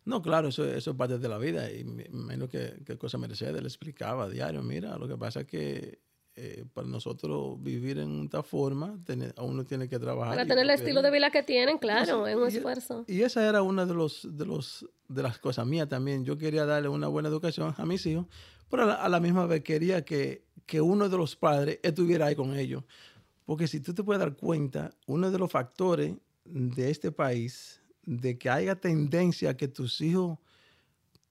[0.05, 1.72] No, claro, eso, eso es parte de la vida.
[1.72, 4.64] Y me me imagino que, que cosa Mercedes le explicaba a diario.
[4.64, 5.99] Mira, lo que pasa es que
[6.42, 10.36] eh, para nosotros vivir en esta forma, tener- uno tiene que trabajar.
[10.36, 13.04] Para tener el estilo de vida que tienen, claro, es un y- esfuerzo.
[13.08, 16.24] Y esa era una de, los, de, los, de las cosas mías también.
[16.24, 18.26] Yo quería darle una buena educación a mis hijos,
[18.70, 22.28] pero a la, a la misma vez quería que, que uno de los padres estuviera
[22.28, 22.84] ahí con ellos.
[23.46, 26.16] Porque si tú te puedes dar cuenta, uno de los factores
[26.46, 30.38] de este país, de que haya tendencia a que tus hijos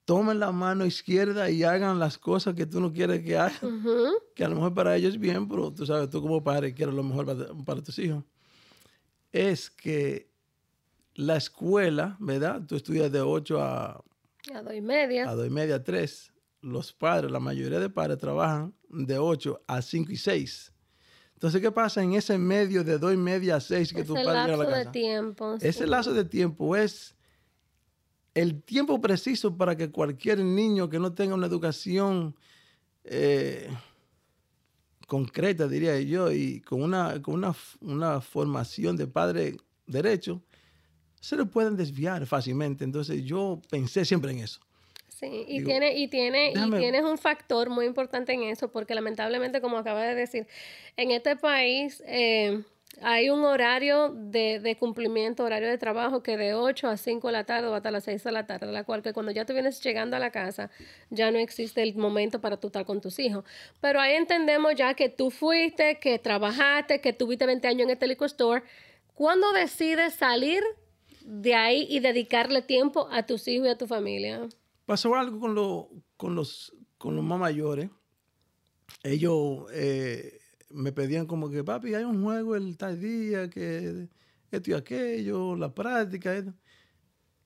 [0.09, 4.05] tomen la mano izquierda y hagan las cosas que tú no quieres que hagan, Ujú.
[4.33, 6.95] que a lo mejor para ellos es bien, pero tú sabes, tú como padre quieres
[6.95, 8.23] lo mejor para, para tus hijos,
[9.31, 10.31] es que
[11.13, 12.61] la escuela, ¿verdad?
[12.67, 14.03] Tú estudias de 8 a,
[14.55, 15.29] A dos y media.
[15.29, 16.33] a 2 y media, 3.
[16.61, 20.73] Los padres, la mayoría de padres trabajan de 8 a 5 y 6.
[21.35, 24.25] Entonces, ¿qué pasa en ese medio de 2 y media a 6 que tu Ese
[24.25, 24.91] padre llega a la de casa?
[24.91, 25.53] tiempo.
[25.61, 25.85] Ese sí.
[25.85, 27.15] lazo de tiempo es
[28.33, 32.35] el tiempo preciso para que cualquier niño que no tenga una educación
[33.03, 33.69] eh,
[35.07, 39.57] concreta, diría yo, y con una, con una, una formación de padre
[39.87, 40.41] derecho,
[41.19, 42.83] se lo pueden desviar fácilmente.
[42.83, 44.59] Entonces yo pensé siempre en eso.
[45.07, 48.95] Sí, y Digo, tiene, y tiene, y tienes un factor muy importante en eso, porque
[48.95, 50.47] lamentablemente, como acaba de decir,
[50.95, 52.63] en este país eh,
[53.01, 57.33] hay un horario de, de cumplimiento, horario de trabajo que de 8 a 5 de
[57.33, 59.53] la tarde o hasta las 6 de la tarde, la cual que cuando ya tú
[59.53, 60.69] vienes llegando a la casa,
[61.09, 63.43] ya no existe el momento para tú estar con tus hijos.
[63.81, 68.07] Pero ahí entendemos ya que tú fuiste, que trabajaste, que tuviste 20 años en este
[68.07, 68.63] liquor store.
[69.13, 70.63] ¿Cuándo decides salir
[71.21, 74.47] de ahí y dedicarle tiempo a tus hijos y a tu familia?
[74.85, 77.89] Pasó algo con, lo- con, los, con los más mayores.
[79.03, 80.38] Ellos eh,
[80.69, 84.07] me pedían como que, papi, hay un juego el tal día, que
[84.51, 86.35] esto y aquello, la práctica.
[86.35, 86.53] esto".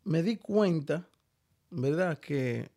[0.03, 1.07] Me di cuenta,
[1.69, 2.19] ¿verdad?
[2.19, 2.69] Que,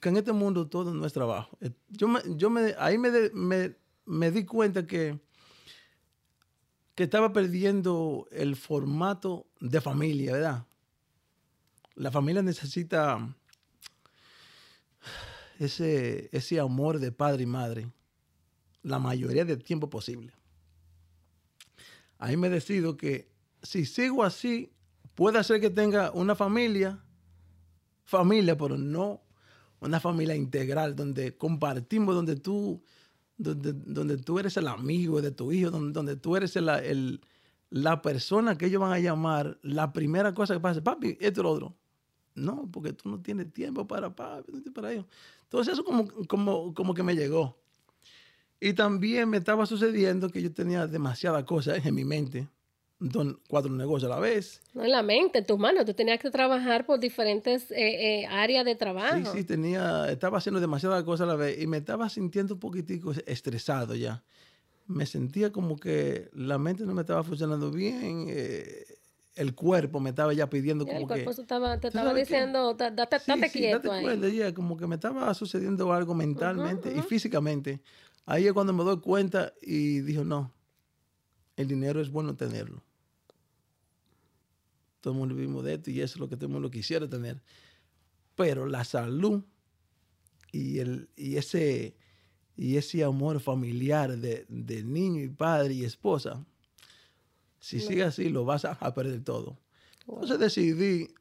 [0.00, 1.56] que en este mundo todo no es trabajo.
[1.60, 5.18] Eh, Yo me, yo me, ahí me, me, me di cuenta que,
[6.94, 10.66] que estaba perdiendo el formato de familia, ¿verdad?
[11.94, 13.36] La familia necesita
[15.58, 17.88] ese, ese amor de padre y madre
[18.88, 20.32] la mayoría del tiempo posible.
[22.18, 23.30] Ahí me decido que
[23.62, 24.72] si sigo así,
[25.14, 27.02] puede ser que tenga una familia,
[28.04, 29.22] familia, pero no
[29.80, 32.82] una familia integral, donde compartimos, donde tú,
[33.36, 37.20] donde, donde tú eres el amigo de tu hijo, donde, donde tú eres el, el-
[37.70, 41.44] la persona que ellos van a llamar, la primera cosa que pasa, papi, esto y
[41.44, 41.76] lo otro.
[42.34, 45.06] No, porque tú no tienes tiempo para papi, para ellos.
[45.42, 47.58] Entonces eso como, como, como que me llegó.
[48.60, 52.48] Y también me estaba sucediendo que yo tenía demasiadas cosas en mi mente.
[53.00, 54.60] don- cuatro negocios a la vez.
[54.74, 55.84] No en la mente, en tus manos.
[55.84, 59.16] Tú tenías que trabajar por diferentes eh, eh, áreas de trabajo.
[59.32, 62.60] Sí, sí, tenía, estaba haciendo demasiadas cosas a la vez y me estaba sintiendo un
[62.60, 64.24] poquitico estresado ya.
[64.88, 68.84] Me sentía como que la mente no me estaba funcionando bien, eh,
[69.36, 71.14] el cuerpo me estaba ya pidiendo Ya, el como que...
[71.14, 74.02] cuerpo se estaba, te ¿Tú estaba diciendo, "Da- date, Sí, date sí, quieto date ahí.
[74.02, 77.80] cuenta, ya, como que me estaba sucediendo algo mentalmente y físicamente.
[78.30, 80.52] Ahí es cuando me doy cuenta y dijo, no,
[81.56, 82.84] el dinero es bueno tenerlo.
[85.00, 87.08] Todo el mundo vivimos de esto y eso es lo que todo el mundo quisiera
[87.08, 87.40] tener.
[88.36, 89.44] Pero la salud
[90.52, 91.96] y, el, y, ese,
[92.54, 96.44] y ese amor familiar de, de niño y padre y esposa,
[97.60, 99.58] si sigue así, lo vas a, a perder todo.
[100.06, 101.14] Entonces decidí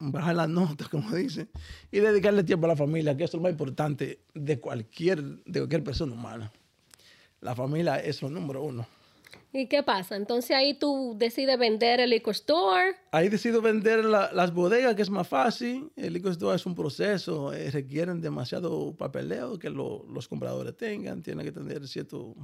[0.00, 1.48] bajar las notas, como dicen,
[1.92, 5.60] y dedicarle tiempo a la familia, que eso es lo más importante de cualquier, de
[5.60, 6.50] cualquier persona humana.
[7.40, 8.86] La familia es lo número uno.
[9.52, 10.14] ¿Y qué pasa?
[10.16, 12.94] Entonces ahí tú decides vender el liquor store.
[13.10, 15.90] Ahí decido vender la- las bodegas, que es más fácil.
[15.96, 21.22] El liquor store es un proceso, eh, requieren demasiado papeleo que lo- los compradores tengan,
[21.22, 22.34] tienen que tener cierto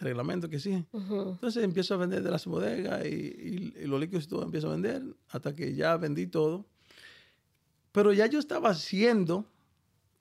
[0.00, 0.84] reglamento que sí.
[0.92, 4.72] Entonces empiezo a vender de las bodegas y, y- y los liquor store empiezo a
[4.72, 6.66] vender hasta que ya vendí todo.
[7.92, 9.44] Pero ya yo estaba haciendo,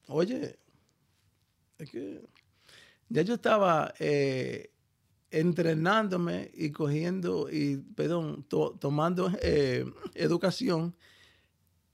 [0.07, 0.59] oye,
[1.77, 2.21] es que
[3.09, 4.71] ya yo estaba eh,
[5.31, 10.95] entrenándome y cogiendo, y, perdón, to- tomando eh, educación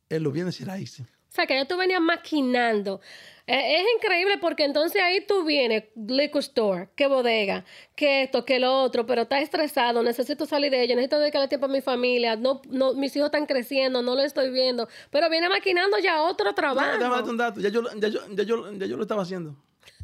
[0.10, 1.08] en los bienes raíces.
[1.38, 3.00] Sea, que ya tú venías maquinando.
[3.46, 7.64] Eh, es increíble porque entonces ahí tú vienes, liquor store, que bodega,
[7.96, 11.68] que esto, que lo otro, pero estás estresado, necesito salir de ello, necesito dedicarle tiempo
[11.68, 15.48] a mi familia, no, no, mis hijos están creciendo, no lo estoy viendo, pero viene
[15.48, 16.92] maquinando ya otro No, trabajo.
[16.98, 19.56] déjame darte un dato, ya yo, ya yo, ya yo, ya yo lo estaba haciendo.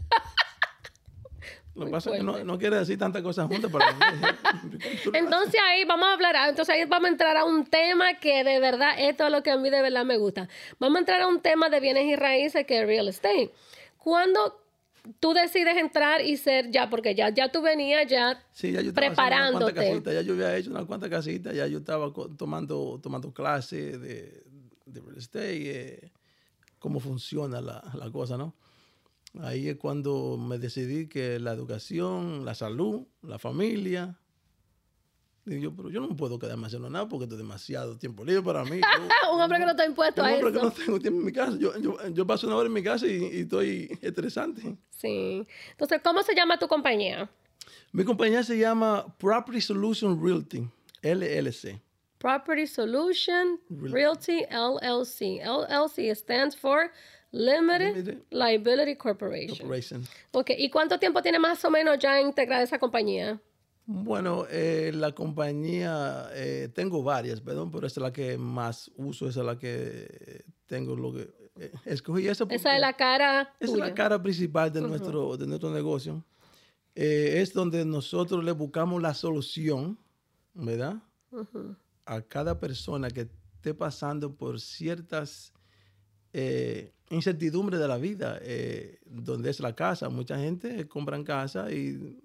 [1.75, 3.85] Lo que pasa es que no, no quiere decir tantas cosas juntas para
[5.13, 8.43] Entonces ahí vamos a hablar, ah, entonces ahí vamos a entrar a un tema que
[8.43, 10.47] de verdad, esto es lo que a mí de verdad me gusta.
[10.79, 13.51] Vamos a entrar a un tema de bienes y raíces que es real estate.
[13.97, 14.59] Cuando
[15.19, 18.93] tú decides entrar y ser ya, porque ya, ya tú venías ya Sí, ya yo
[18.93, 19.73] preparándote.
[19.73, 24.43] casitas, ya yo había hecho unas cuantas casitas, ya yo estaba tomando, tomando clases de,
[24.85, 26.11] de real estate, eh,
[26.77, 28.53] cómo funciona la, la cosa, ¿no?
[29.41, 34.19] Ahí es cuando me decidí que la educación, la salud, la familia.
[35.45, 38.41] Digo yo, pero yo no puedo quedarme haciendo nada porque esto es demasiado tiempo libre
[38.43, 38.79] para mí.
[39.23, 40.59] Yo- un hombre que no está impuesto un a hombre eso.
[40.59, 41.57] que no tengo tiempo en mi casa.
[41.59, 44.77] Yo, yo, yo paso una hora en mi casa y, y estoy estresante.
[44.91, 45.45] Sí.
[45.71, 47.29] Entonces, ¿cómo se llama tu compañía?
[47.91, 50.65] Mi compañía se llama Property Solution Realty,
[51.01, 51.81] LLC.
[52.19, 55.41] Property Solution Realty LLC.
[55.43, 56.89] LLC stands for
[57.33, 59.57] Limited, Limited Liability Corporation.
[59.57, 60.03] Corporation.
[60.31, 63.41] Ok, ¿y cuánto tiempo tiene más o menos ya integrada esa compañía?
[63.85, 69.27] Bueno, eh, la compañía, eh, tengo varias, perdón, pero esa es la que más uso,
[69.27, 71.29] esa es la que tengo lo que
[71.59, 75.35] eh, escogí esa porque Esa es la cara esa es la cara principal de nuestro
[75.35, 76.23] de nuestro negocio.
[76.95, 79.97] Es donde nosotros le buscamos la solución,
[80.53, 81.01] ¿verdad?
[82.05, 83.21] A cada persona que
[83.55, 85.51] esté pasando por ciertas
[87.13, 90.09] incertidumbres de la vida, eh, donde es la casa.
[90.09, 92.17] Mucha gente compran casa y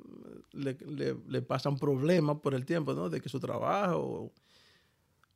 [0.52, 3.08] le, le- le pasan problemas por el tiempo, ¿no?
[3.08, 4.32] De que su trabajo,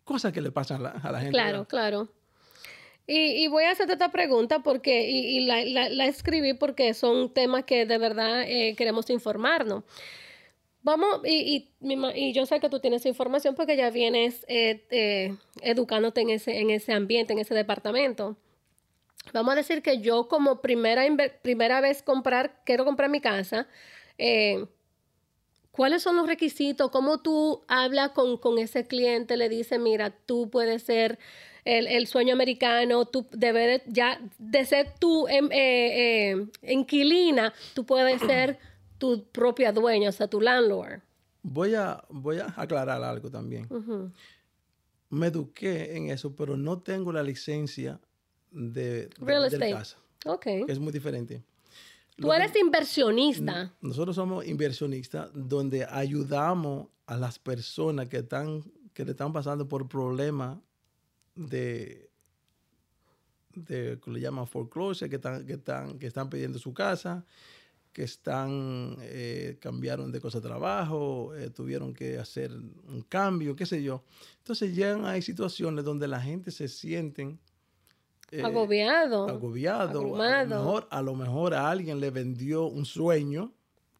[0.04, 1.32] cosas que le pasan a la, a la gente.
[1.32, 2.08] Claro, claro.
[3.06, 6.94] Y, y voy a hacerte esta pregunta porque, y, y la, la- la escribí porque
[6.94, 9.82] son temas que de verdad eh, queremos informarnos.
[10.84, 16.22] Vamos, y, y yo sé que tú tienes información porque ya vienes eh, eh, educándote
[16.22, 18.36] en ese, en ese ambiente, en ese departamento.
[19.32, 21.02] Vamos a decir que yo como primera,
[21.42, 23.66] primera vez comprar, quiero comprar mi casa,
[24.18, 24.64] eh,
[25.70, 26.90] ¿Cuáles son los requisitos?
[26.90, 29.38] ¿Cómo tú hablas con, con ese cliente?
[29.38, 31.18] Le dices, mira, tú puedes ser
[31.64, 37.54] el, el sueño americano, tú debes de- ya de ser tu em, eh, eh, inquilina,
[37.72, 38.58] tú puedes ser
[38.98, 41.00] tu propia dueña, o sea, tu landlord.
[41.42, 43.66] Voy a, voy a aclarar algo también.
[45.08, 47.98] Me eduqué en eso, pero no tengo la licencia
[48.52, 49.72] de, de Real estate.
[49.72, 49.96] casa,
[50.26, 50.42] Ok.
[50.42, 51.42] que es muy diferente.
[52.16, 53.72] Tú eres inversionista.
[53.80, 59.88] Nosotros somos inversionistas donde ayudamos a las personas que están que le están pasando por
[59.88, 60.58] problemas
[61.34, 62.10] de
[63.54, 67.24] de que le llaman foreclosure, que están que están que están pidiendo su casa,
[67.92, 73.66] que están eh, cambiaron de cosa de trabajo, eh, tuvieron que hacer un cambio, qué
[73.66, 74.04] sé yo.
[74.38, 77.38] Entonces llegan hay situaciones donde la gente se sienten
[78.32, 79.28] eh, agobiado.
[79.28, 80.00] agobiado.
[80.00, 83.52] A lo, mejor, a lo mejor a alguien le vendió un sueño.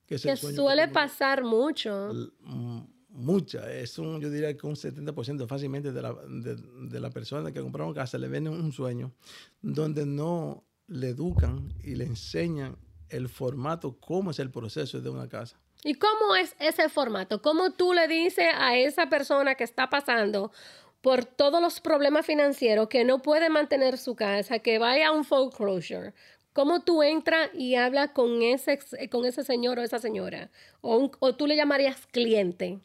[0.06, 2.12] Que, es Que sueño suele pasar mucho.
[2.40, 2.80] mm,
[3.10, 3.70] mucha.
[3.70, 7.60] Es un, yo diría que un 70% fácilmente de la, de, de la persona que
[7.60, 9.12] compraron casa le venden un sueño
[9.60, 12.76] donde no le educan y le enseñan
[13.10, 15.60] el formato, cómo es el proceso de una casa.
[15.84, 17.42] ¿Y cómo es ese formato?
[17.42, 20.52] ¿Cómo tú le dices a esa persona que está pasando
[21.02, 25.24] por todos los problemas financieros, que no puede mantener su casa, que vaya a un
[25.24, 26.14] foreclosure?
[26.52, 28.78] ¿Cómo tú entras y hablas con ese,
[29.10, 30.50] con ese señor o esa señora?
[30.80, 32.78] ¿O, tú le llamarías cliente?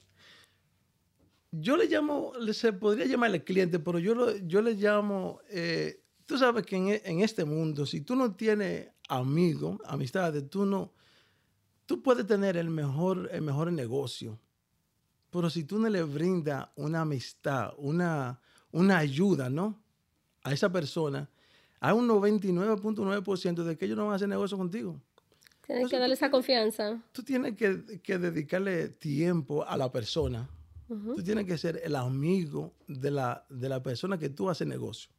[1.51, 6.38] Yo le llamo, se podría llamarle cliente, pero yo, lo, yo le llamo, eh, tú
[6.38, 10.93] sabes que en, en, este mundo, si tú no tienes amigos, amistades, tú no,
[11.86, 14.39] tú puedes tener el mejor, el mejor negocio,
[15.32, 18.40] pero si tú no le brindas una amistad, una,
[18.72, 19.80] una ayuda, ¿no?
[20.44, 21.30] A esa persona,
[21.80, 25.00] hay un 99.9% de que ellos no van a hacer negocio contigo.
[25.66, 27.02] Tienes que darle esa confianza.
[27.12, 30.50] Tú tienes que, que, dedicarle tiempo a la persona.
[30.88, 31.16] Uh -huh.
[31.16, 35.12] Tú tienes que ser el amigo de la, de la persona que tú haces negocio.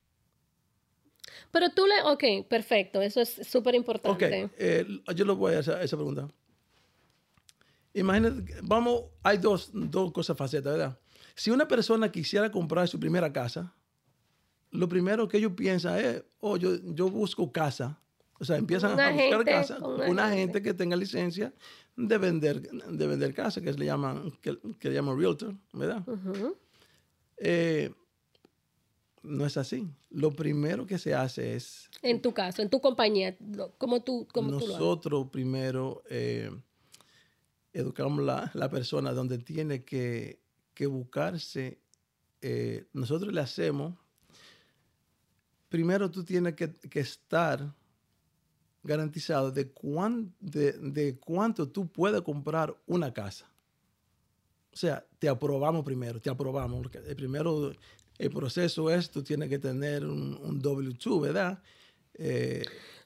[1.50, 4.44] Pero tú le, ok, perfecto, eso es súper importante.
[4.44, 6.28] Ok, eh, yo le voy a hacer esa pregunta.
[7.98, 10.98] Imagínate, vamos, hay dos, dos cosas facetas, ¿verdad?
[11.34, 13.74] Si una persona quisiera comprar su primera casa,
[14.70, 18.00] lo primero que ellos piensan es, oh, yo, yo busco casa.
[18.40, 20.38] O sea, empiezan una a buscar gente, casa una gente.
[20.38, 21.52] gente que tenga licencia
[21.96, 26.02] de vender, de vender casa, que le llaman, que, que le llaman realtor, ¿verdad?
[26.06, 26.56] Uh -huh.
[27.38, 27.92] eh,
[29.22, 29.88] no es así.
[30.10, 31.90] Lo primero que se hace es...
[32.02, 33.36] En tu caso, en tu compañía,
[33.76, 36.50] como tú, como nosotros tú primero eh,
[37.72, 40.40] educamos la, la persona donde tiene que,
[40.74, 41.78] que buscarse.
[42.40, 43.94] Eh, nosotros le hacemos,
[45.68, 47.74] primero tú tienes que, que estar
[48.82, 53.50] garantizado de, cuán, de, de, cuánto tú puedes comprar una casa.
[54.72, 56.86] O sea, te aprobamos primero, te aprobamos.
[57.16, 57.72] Primero,
[58.18, 61.62] el proceso es, tú tienes que tener un, un W2, ¿verdad?
[62.14, 62.62] Eh,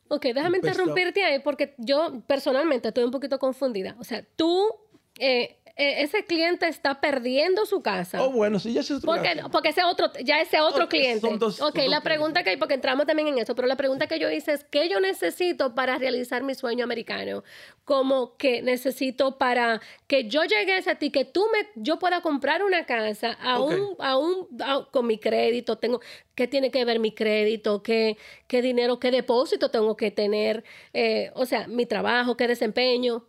[0.09, 3.97] ok, déjame interrumpirte ahí porque yo personalmente estoy un poquito confundida.
[3.99, 4.75] O sea, tú,
[5.19, 8.23] eh, ese cliente está perdiendo su casa.
[8.23, 9.51] Oh, bueno, sí, ya es otro porque, caso.
[9.51, 11.21] porque ese otro, ya ese otro cliente.
[11.27, 13.67] son dos- ok, son la dos pregunta que hay, porque entramos también en eso, pero
[13.69, 17.43] la pregunta que yo hice es, ¿qué yo necesito para realizar mi sueño americano?
[17.85, 22.63] Como que necesito para que yo llegue a ti, que tú me, yo pueda comprar
[22.63, 23.73] una casa a Ok.
[23.73, 26.01] un, a un, a- con mi crédito, tengo,
[26.35, 27.83] ¿qué tiene que ver mi crédito?
[27.83, 28.17] ¿Qué,
[28.47, 30.65] qué dinero, qué depósito tengo que tener?
[30.93, 33.27] Eh, o sea, mi trabajo, qué desempeño.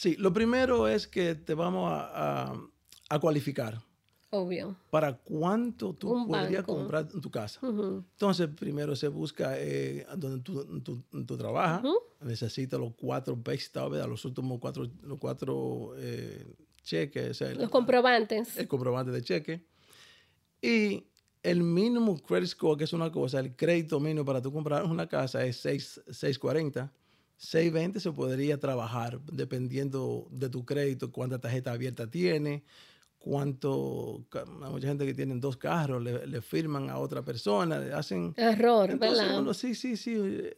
[0.00, 2.62] Sí, lo primero es que te vamos a, a-
[3.10, 3.80] a cualificar
[4.30, 4.76] Obvio.
[4.90, 6.76] para cuánto tú Un podrías banco.
[6.76, 7.58] comprar en tu casa.
[7.64, 11.82] Entonces, primero se busca eh, donde tú, tú- tú trabajas.
[12.20, 13.70] Necesitas los cuatro base
[14.06, 16.46] los últimos cuatro, los cuatro eh,
[16.84, 18.56] cheques, o sea, el, Los comprobantes.
[18.56, 19.66] el comprobante de cheque.
[20.62, 21.08] Y
[21.42, 25.08] el mínimo credit score, que es una cosa, el crédito mínimo para tú comprar una
[25.08, 26.92] casa es 6, 640.
[27.38, 32.64] 620 se podría trabajar dependiendo de tu crédito, cuánta tarjeta abierta tiene,
[33.18, 37.92] cuánto, hay mucha gente que tiene dos carros, le, le firman a otra persona, le
[37.92, 38.34] hacen...
[38.36, 39.40] Error, Entonces, ¿verdad?
[39.40, 40.56] uno, sí, sí, sí, eh,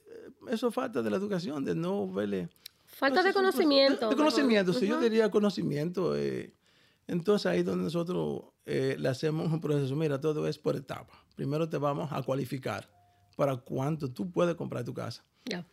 [0.50, 2.48] eso falta de la educación, de no verle...
[2.86, 4.08] Falta de Entonces, conocimiento.
[4.08, 6.16] De, de conocimiento, sí, yo diría conocimiento.
[6.16, 6.54] eh,
[7.06, 9.96] entonces ahí es donde nosotros eh, le hacemos un proceso.
[9.96, 11.24] Mira, todo es por etapa.
[11.34, 12.88] Primero te vamos a cualificar
[13.36, 15.24] para cuánto tú puedes comprar tu casa.
[15.44, 15.66] Ya.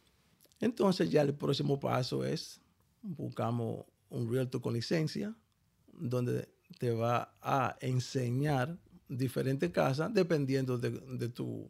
[0.59, 2.59] Entonces ya el próximo paso es
[3.01, 5.35] buscamos un realtor con licencia
[5.93, 6.47] donde
[6.79, 8.77] te va a enseñar
[9.07, 11.69] diferentes casas dependiendo de, de tu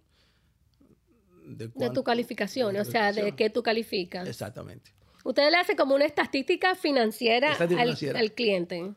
[1.45, 4.27] De cuánto- tu calificación, de o sea, de qué tú calificas.
[4.27, 4.93] Exactamente.
[5.23, 8.93] Ustedes le hacen como una estadística financiera, al, cliente.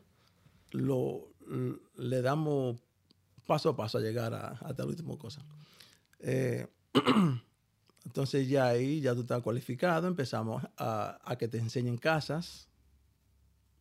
[0.71, 1.33] lo,
[1.97, 2.79] le damos
[3.45, 5.45] paso a paso a llegar a, hasta la última cosa.
[6.19, 6.67] Eh,
[8.05, 12.67] entonces ya ahí, ya tú estás cualificado, empezamos a, a que te enseñen casas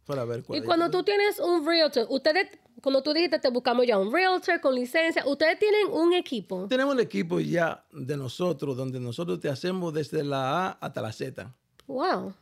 [0.06, 2.48] para ver cuál Y es- cuando tú tienes un realtor, ustedes,
[2.82, 5.24] como tú dijiste, te buscamos ya un realtor con licencia.
[5.26, 6.66] Ustedes tienen un equipo.
[6.68, 11.12] Tenemos el equipo ya de nosotros, donde nosotros te hacemos desde la A hasta la
[11.12, 11.54] Z.
[11.86, 12.32] Wow.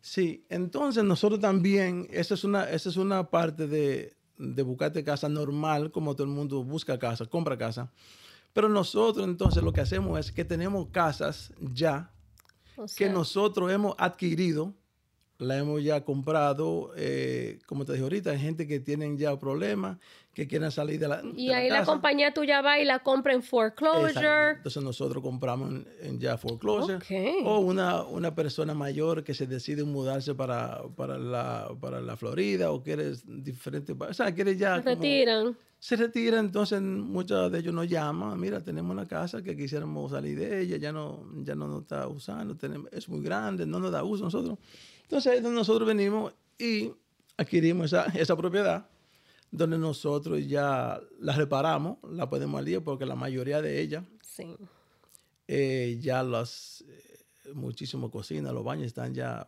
[0.00, 5.28] Sí, entonces nosotros también, esa es una, esa es una parte de, de buscarte casa
[5.28, 7.88] normal, como todo el mundo busca casa, compra casa.
[8.52, 12.12] Pero nosotros entonces lo que hacemos es que tenemos casas ya
[12.76, 14.74] O que nosotros hemos adquirido,
[15.38, 19.98] la hemos ya comprado, eh, como te dije ahorita, hay gente que tienen ya problemas,
[20.34, 21.92] que quieren salir de la Y de ahí la, casa.
[21.92, 24.52] compañía tuya va y la compra en foreclosure.
[24.56, 26.96] Entonces nosotros compramos en, en ya foreclosure.
[26.96, 27.44] Ok.
[27.46, 32.70] O una, una persona mayor que se decide mudarse para, para, la, para la Florida
[32.72, 33.94] o quiere diferentes...
[33.94, 34.76] pa- O sea, quiere ya...
[34.76, 35.56] Se como- retiran.
[35.78, 40.38] se retira, entonces muchos de ellos nos llaman, mira, tenemos una casa que quisiéramos salir
[40.38, 43.90] de ella, ya no, ya no nos está usando, tenemos, es muy grande, no nos
[43.92, 44.58] da uso nosotros.
[45.02, 46.90] Entonces nosotros venimos y
[47.36, 48.86] adquirimos esa, esa propiedad,
[49.52, 54.56] donde nosotros ya la reparamos, la podemos al día, porque la mayoría de ellas Sí.
[55.46, 59.46] eh, ya las, eh, muchísimas cocinas, los baños están ya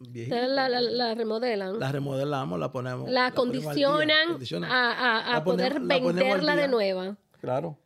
[0.00, 0.36] viejitos.
[0.38, 1.78] Ustedes la, la, la remodelan.
[1.78, 3.08] La remodelamos, la ponemos.
[3.10, 4.70] La acondicionan acondicionan.
[4.70, 7.16] a, a- a La poder ponemos- la venderla de nueva.
[7.40, 7.78] Claro.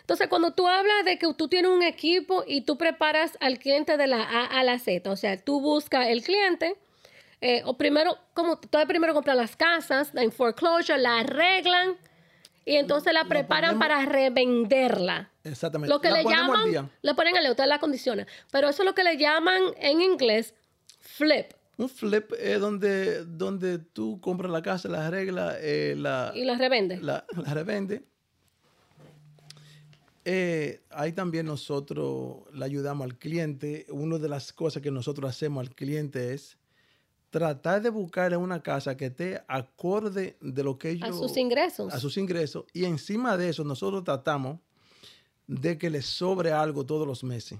[0.00, 3.96] Entonces, cuando tú hablas de que tú tienes un equipo y tú preparas al cliente
[3.96, 6.76] de la A a la Z, o sea, tú buscas el cliente,
[7.46, 11.96] eh, o primero, como tú primero compras las casas en foreclosure, la arreglan
[12.64, 15.30] y entonces la preparan ponemos- para revenderla.
[15.44, 15.92] Exactamente.
[15.94, 18.26] Lo que La le llaman, le ponen al usted la condiciona.
[18.50, 20.54] Pero eso es lo que le llaman en inglés
[21.00, 21.52] flip.
[21.76, 26.56] Un flip es donde, donde tú compras la casa, la arreglas, eh, la, Y la
[26.56, 26.96] revende.
[27.02, 28.04] la, la revende.
[30.24, 33.84] Eh, ahí también nosotros le ayudamos al cliente.
[33.90, 36.56] Una de las cosas que nosotros hacemos al cliente es
[37.34, 41.08] tratar de buscarle una casa que esté acorde de lo que ellos...
[41.08, 41.92] a sus ingresos.
[41.92, 42.64] a sus ingresos.
[42.72, 44.60] Y encima de eso, nosotros tratamos
[45.48, 47.58] de que les sobre algo todos los meses.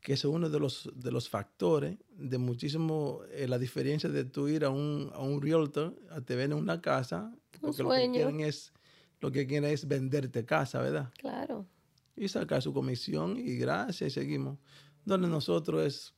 [0.00, 4.48] Que es uno de los, de los factores de muchísimo, eh, la diferencia de tú
[4.48, 8.12] ir a un, a un realtor, a te venden una casa, porque lo que sueño.
[8.12, 8.72] quieren es,
[9.20, 11.12] lo que quieren es venderte casa, ¿verdad?
[11.16, 11.64] Claro.
[12.16, 14.58] Y sacar su comisión y gracias y seguimos.
[15.04, 16.15] Donde nosotros es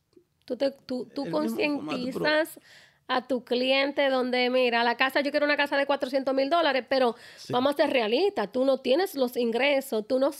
[0.49, 2.59] Tú, te, tú, tú formato, concientizas
[3.07, 6.87] a tu cliente donde, mira, la casa, yo quiero una casa de 400 mil dólares,
[6.89, 7.53] pero Sí.
[7.53, 10.31] vamos a ser realistas, tú no tienes los ingresos, tú no,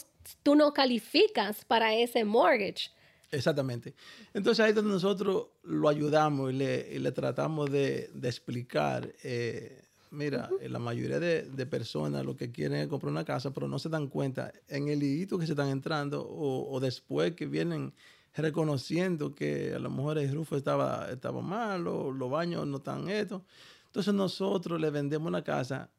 [0.41, 2.89] tú no calificas para ese mortgage.
[3.31, 3.93] Exactamente.
[4.33, 9.13] Entonces ahí es donde nosotros lo ayudamos y le, y le tratamos de, de explicar,
[9.23, 13.51] eh, mira, eh, la mayoría de, de personas lo que quieren es comprar una casa,
[13.51, 17.33] pero no se dan cuenta en el hito que se están entrando o, o después
[17.33, 17.93] que vienen
[18.41, 23.09] reconociendo que a lo mejor el rufo estaba, estaba mal o los baños no están
[23.09, 23.43] estos.
[23.85, 25.89] Entonces nosotros le vendemos una casa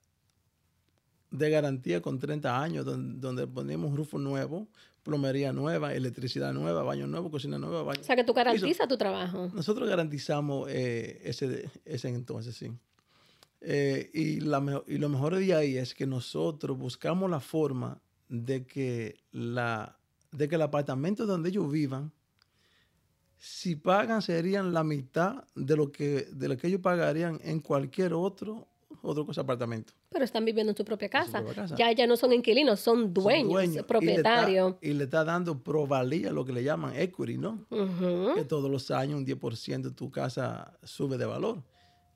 [1.30, 4.68] de garantía con 30 años, donde, donde ponemos un rufo nuevo,
[5.02, 8.00] plomería nueva, electricidad nueva, baño nuevo, cocina nueva, baño.
[8.00, 9.50] O sea, que tú garantizas tu trabajo.
[9.54, 12.70] Nosotros garantizamos eh, ese, ese entonces, sí.
[13.60, 18.64] Eh, y, la, y lo mejor de ahí es que nosotros buscamos la forma de
[18.64, 19.98] que, la,
[20.32, 22.12] de que el apartamento donde ellos vivan,
[23.42, 28.12] si pagan serían la mitad de lo que, de lo que ellos pagarían en cualquier
[28.12, 28.68] otro,
[29.02, 29.94] otro cosa apartamento.
[30.10, 31.38] Pero están viviendo en su propia su casa.
[31.38, 31.74] propia casa.
[31.76, 34.74] Ya, ya no son inquilinos, son Son dueños, dueños, y le está- propietarios.
[34.82, 37.66] Y le, está, dando provalía, lo que le llaman equity, ¿no?
[38.34, 41.62] Que todos los años un 10% de tu casa sube de valor.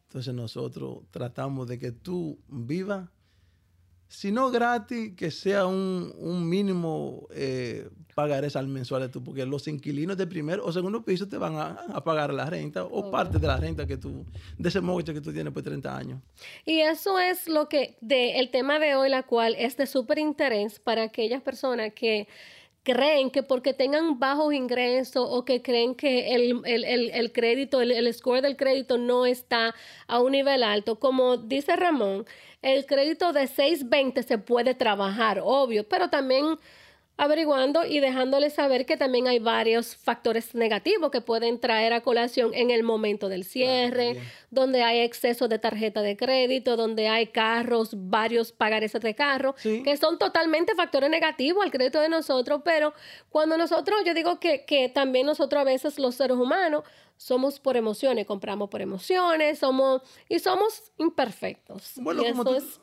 [0.09, 3.09] Entonces nosotros tratamos de que tú vivas,
[4.09, 9.45] si no gratis, que sea un, un mínimo eh, pagarés al mensual de tú, porque
[9.45, 13.11] los inquilinos de primer o segundo piso te van a, a pagar la renta o
[13.11, 14.25] parte de la renta que tú,
[14.57, 16.21] de ese mortgage que tú tienes por 30 años.
[16.65, 20.19] Y eso es lo que, de, el tema de hoy, la cual es de súper
[20.19, 22.29] interés para aquellas personas que
[22.85, 27.81] creen que porque tengan bajos ingresos o que creen que el, el, el, el crédito,
[27.81, 29.75] el, el score del crédito no está
[30.07, 31.01] a un nivel alto.
[31.01, 32.27] Como dice Ramón,
[32.65, 36.59] el crédito de 620 se puede trabajar, obvio, pero también
[37.17, 42.53] averiguando y dejándoles saber que también hay varios factores negativos que pueden traer a colación
[42.55, 47.91] en el momento del cierre, donde hay exceso de tarjeta de crédito, donde hay carros,
[47.95, 49.83] varios pagares de carro, Sí.
[49.85, 52.93] que son totalmente factores negativos al crédito de nosotros, pero
[53.31, 56.83] cuando nosotros, yo digo que, que también nosotros a veces los seres humanos
[57.17, 61.93] somos por emociones, compramos por emociones, somos y somos imperfectos.
[61.97, 62.81] Bueno, y como eso tú- es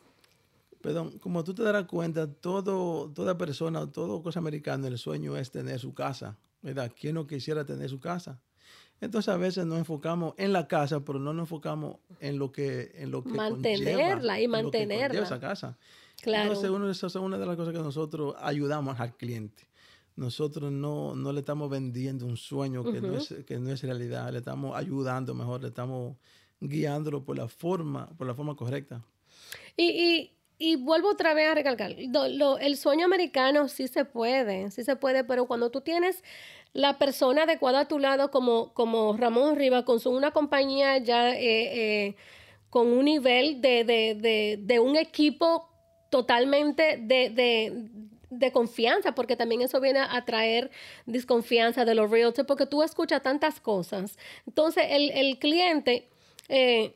[0.82, 5.51] Perdón, como tú te darás cuenta, todo, toda persona, todo cosa americano, el sueño es
[5.51, 6.91] tener su casa, ¿verdad?
[6.99, 8.39] ¿Quién no quisiera tener su casa?
[8.99, 12.91] Entonces a veces nos enfocamos en la casa, pero no nos enfocamos en lo que,
[12.95, 15.23] en lo que Mantenerla y conlleva, conlleva mantenerla.
[15.23, 15.77] esa casa.
[16.21, 16.49] Claro.
[16.49, 19.67] Entonces uno, esa es una de las cosas que nosotros ayudamos al cliente.
[20.15, 24.32] Nosotros no, no le estamos vendiendo un sueño que, no es, que no es realidad,
[24.32, 26.17] le estamos ayudando mejor, le estamos
[26.59, 29.03] guiándolo por la forma, por la forma correcta.
[29.75, 30.32] Y, y,
[30.62, 35.24] y vuelvo otra vez a recalcar, el sueño americano sí se puede, sí se puede,
[35.24, 36.24] pero cuando tú tienes
[36.74, 41.39] la persona adecuada a tu lado, como, como Ramón Riva, con una compañía ya eh,
[42.09, 42.16] eh,
[42.70, 45.68] con un nivel de, de, de, un equipo
[46.12, 47.89] totalmente de,
[48.30, 50.70] de confianza, porque también eso viene a traer
[51.07, 54.16] desconfianza de los realtors, porque tú escuchas tantas cosas.
[54.45, 56.07] Entonces, el, el cliente...
[56.49, 56.95] Eh,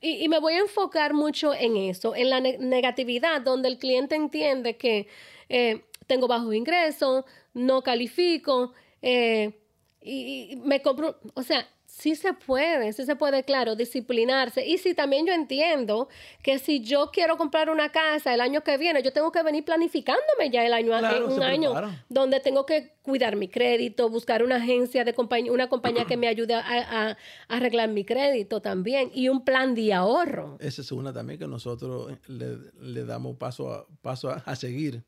[0.00, 4.76] y, me voy a enfocar mucho en eso, en la negatividad, donde el cliente entiende
[4.76, 5.08] que
[5.48, 7.24] eh, tengo bajos ingresos,
[7.54, 8.72] no califico,
[9.02, 9.58] eh,
[10.00, 14.66] y, me compro, o sea, sí se puede, sí se puede, claro, disciplinarse.
[14.66, 16.08] Y sí, también yo entiendo
[16.42, 19.64] que si yo quiero comprar una casa el año que viene, yo tengo que venir
[19.64, 21.72] planificándome ya el año, en un año
[22.08, 26.26] donde tengo que cuidar mi crédito, buscar una agencia de compañía, una compañía que me
[26.26, 27.16] ayude a,
[27.48, 30.56] arreglar mi crédito también y un plan de ahorro.
[30.60, 35.04] Esa es una también que nosotros le, damos paso a, paso a, seguir.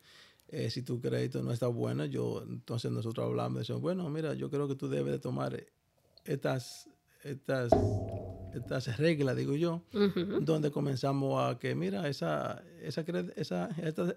[0.49, 4.35] Eh, si tu crédito no está bueno, yo entonces nosotros hablamos y decimos, bueno, mira,
[4.35, 5.67] yo creo que tú debes de tomar
[6.27, 6.89] estas,
[7.23, 7.73] estas,
[8.55, 9.83] estas reglas, digo yo,
[10.41, 13.05] donde comenzamos a que, mira, esa, esa,
[13.37, 13.69] esa,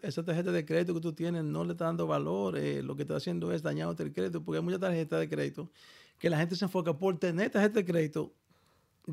[0.02, 3.04] esa, tarjeta de crédito que tú tienes no le está dando valor, eh, lo que
[3.04, 5.72] está haciendo es dañándote el crédito, porque hay muchas tarjetas de crédito
[6.20, 8.34] que la gente se enfoca por tener tarjeta de crédito,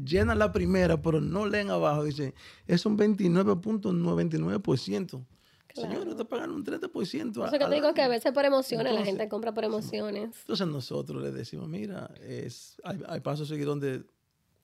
[0.04, 2.34] llenan la primera, pero no leen abajo, dice,
[2.66, 5.24] es un 29.99%.
[5.82, 7.46] Señor, está pagando un 30%.
[7.46, 10.30] Eso que te digo que a veces por emociones, la gente compra por emociones.
[10.40, 14.04] Entonces nosotros le decimos, mira, es, hay, hay pasos seguir donde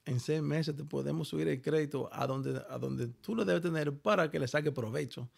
[0.04, 3.62] en seis meses te podemos subir el crédito a donde, a donde tú lo debes
[3.62, 5.28] tener para que le saque provecho.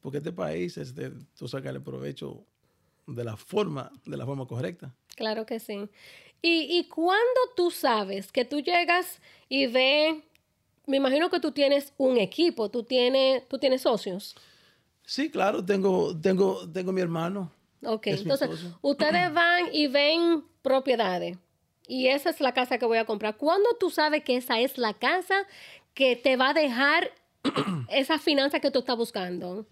[0.00, 2.44] Porque este país, es de, tú el provecho
[3.06, 4.94] de la forma, de la forma correcta.
[5.16, 5.88] Claro que sí.
[6.40, 10.16] Y, y cuando tú sabes que tú llegas y ves,
[10.86, 14.36] me imagino que tú tienes un equipo, tú tienes, tú tienes socios.
[15.08, 17.50] Sí, claro, tengo, tengo, tengo mi hermano.
[17.82, 18.50] Ok, entonces
[18.82, 21.38] ustedes van y ven propiedades
[21.86, 23.38] y esa es la casa que voy a comprar.
[23.38, 25.34] ¿Cuándo tú sabes que esa es la casa
[25.94, 27.10] que te va a dejar
[27.88, 29.66] esa finanza que tú estás buscando?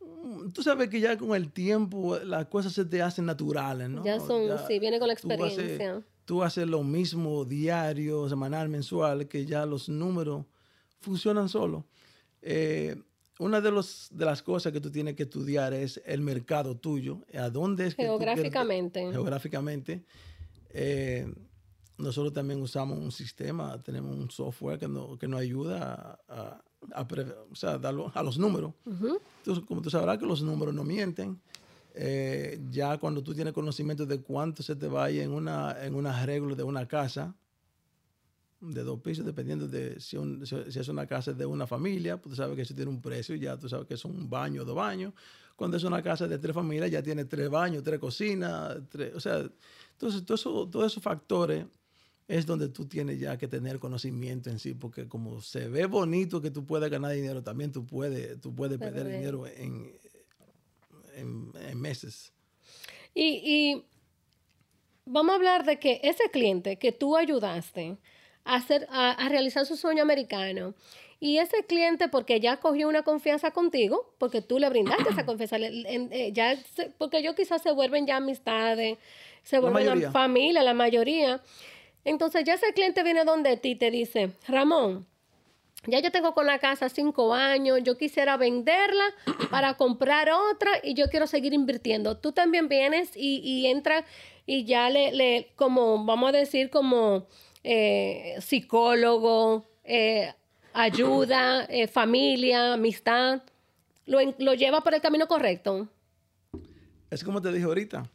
[0.00, 4.04] Mm, tú sabes que ya con el tiempo las cosas se te hacen naturales, ¿no?
[4.04, 6.00] Ya son, sí, viene con la experiencia.
[6.24, 10.46] Tú haces, lo mismo diario, semanal, mensual, que ya los números
[11.00, 11.82] funcionan solos.
[12.40, 13.02] Eh,
[13.38, 17.20] una de, los, de las cosas que tú tienes que estudiar es el mercado tuyo,
[17.34, 19.00] a dónde es que geográficamente.
[19.12, 20.04] geográficamente.
[20.70, 21.32] Eh,
[21.98, 26.62] nosotros también usamos un sistema, tenemos un software que, que nos ayuda a,
[26.92, 27.06] a,
[28.14, 28.72] a los números.
[28.84, 31.40] Entonces, como tú sabrás que los números no mienten,
[31.94, 36.06] eh, ya cuando tú tienes conocimiento de cuánto se te vaya en una, en un
[36.06, 37.34] arreglo de una casa,
[38.60, 42.36] de dos pisos, dependiendo de si, si, es una casa de una familia, pues tú
[42.36, 45.12] sabes que eso tiene un precio, ya tú sabes que es un baño, dos baños.
[45.54, 49.20] Cuando es una casa de tres familias, ya tiene tres baños, tres cocinas, tres, o
[49.20, 49.48] sea,
[49.92, 51.64] entonces todo eso, todos esos factores
[52.28, 56.40] es donde tú tienes ya que tener conocimiento en sí, porque como se ve bonito
[56.40, 59.92] que tú puedes ganar dinero, también tú puedes, tú puedes perder dinero en,
[61.14, 62.32] en, meses.
[63.14, 63.84] Y, y
[65.04, 67.96] vamos a hablar de que ese cliente que tú ayudaste,
[68.46, 70.74] a, hacer, a, realizar su sueño americano.
[71.18, 75.56] Y ese cliente, porque ya cogió una confianza contigo, porque tú le brindaste esa confianza,
[75.58, 76.56] eh, ya
[76.98, 78.98] porque yo quizás se vuelven ya amistades,
[79.42, 81.42] se vuelven familia, la mayoría.
[82.04, 85.06] Entonces ya ese cliente viene donde ti y te dice, Ramón,
[85.86, 89.04] ya yo tengo con la casa cinco años, yo quisiera venderla
[89.50, 92.16] para comprar otra y yo quiero seguir invirtiendo.
[92.18, 94.04] Tú también vienes y, y entras
[94.46, 97.26] y ya le, le, como, vamos a decir, como
[97.68, 100.32] eh, psicólogo, eh,
[100.72, 103.42] ayuda, eh, familia, amistad,
[104.06, 105.88] lo, lo, lleva por el camino correcto.
[107.10, 108.08] Es como te dije ahorita,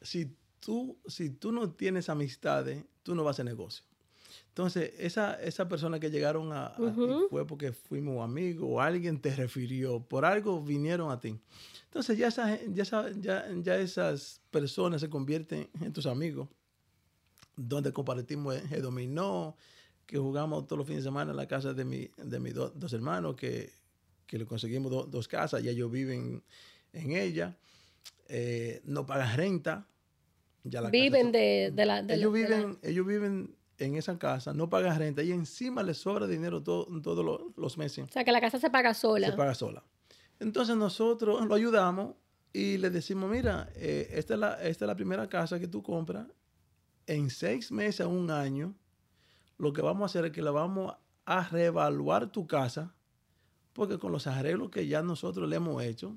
[0.00, 3.84] si tú, si tú no tienes amistades, tú no vas a negocio.
[4.48, 6.74] Entonces, esa, esa persona que llegaron a,
[7.28, 11.38] fue porque fuimos amigos o alguien te refirió, por algo vinieron a ti.
[11.84, 16.48] Entonces, ya, ya, ya, ya esas personas se convierten en tus amigos
[17.56, 19.56] donde compartimos el dominó,
[20.06, 22.92] que jugamos todos los fines de semana en la casa de, mi, de mis dos
[22.92, 23.72] hermanos, que,
[24.26, 26.42] que le conseguimos dos casas, y ellos viven
[26.92, 27.56] en ella,
[28.28, 29.86] eh, no pagan renta.
[30.64, 32.00] Ya viven de, de, la...
[32.00, 36.62] ellos, viven, ellos viven en esa casa, no pagan renta y encima les sobra dinero
[36.62, 38.06] todos los meses.
[38.08, 39.26] O sea, que la casa se paga sola.
[39.28, 39.82] Se paga sola.
[40.38, 42.14] Entonces nosotros lo ayudamos
[42.52, 45.82] y le decimos, mira, eh, esta, es la, esta es la primera casa que tú
[45.82, 46.26] compras
[47.06, 48.74] en seis meses a un año,
[49.58, 50.94] lo que vamos a hacer es que le vamos
[51.24, 52.94] a reevaluar tu casa
[53.72, 56.16] Porque con los arreglos que ya nosotros le hemos hecho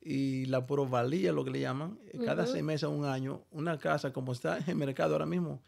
[0.00, 3.78] y la provalía, lo que le llaman, eh, cada seis meses a un año, una
[3.78, 5.60] casa como está en el mercado ahora mismo,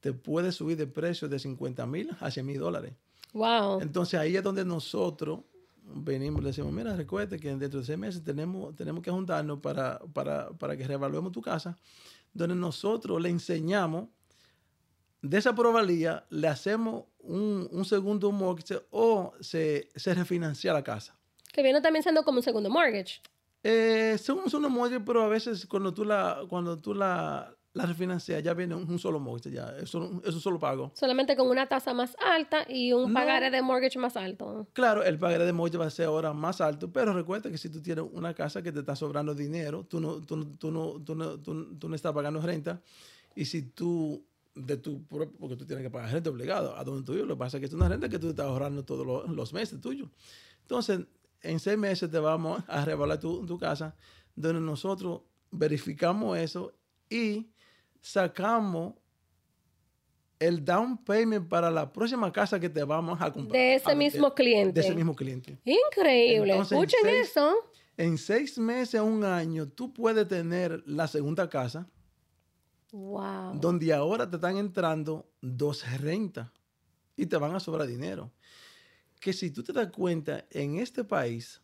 [0.00, 2.94] te puede subir de precio de 50 mil a 100 mil dólares.
[3.32, 3.80] Wow.
[3.80, 5.40] Entonces ahí es donde nosotros
[5.82, 9.60] venimos y le decimos, mira, recuerde que dentro de seis meses tenemos, tenemos que juntarnos
[9.60, 11.76] para, para, para que reevaluemos tu casa,
[12.32, 14.08] donde nosotros le enseñamos
[15.22, 21.16] de esa probabilidad, le hacemos un, un segundo mortgage o se, se refinancia la casa.
[21.52, 23.20] Que viene también siendo como un segundo mortgage.
[23.62, 28.42] Eh, un solo mortgage, pero a veces cuando tú la, cuando tú la, la refinancias
[28.42, 30.90] ya viene un, solo mortgage, ya, eso es un solo pago.
[30.94, 34.66] Solamente con una tasa más alta y un pagaré de mortgage más alto.
[34.72, 37.68] Claro, el pagaré de mortgage va a ser ahora más alto, pero recuerda que si
[37.68, 41.14] tú tienes una casa que te está sobrando dinero, tú no, tú, tú no, tú
[41.14, 42.80] no, tú no estás pagando renta,
[43.36, 47.04] y si tú de tu propio, porque tú tienes que pagar renta obligado a donde
[47.04, 47.28] tú vives.
[47.28, 49.80] Lo que pasa es que es una renta que tú estás ahorrando todos los, meses
[49.80, 50.08] tuyos.
[50.62, 51.00] Entonces,
[51.42, 53.94] en seis meses te vamos a revaluar tu, tu, casa,
[54.34, 56.72] donde nosotros verificamos eso
[57.08, 57.50] y
[58.00, 58.94] sacamos
[60.38, 63.52] el down payment para la próxima casa que te vamos a comprar.
[63.52, 64.72] De ese mismo cliente.
[64.72, 65.58] De ese mismo cliente.
[65.64, 66.58] Increíble.
[66.58, 67.54] Escuchen eso.
[67.96, 71.86] En seis meses a un año, tú puedes tener la segunda casa
[72.92, 73.58] Wow.
[73.60, 76.50] Donde ahora te están entrando dos rentas
[77.16, 78.32] y te van a sobrar dinero.
[79.20, 81.60] Que si tú te das cuenta, en este país,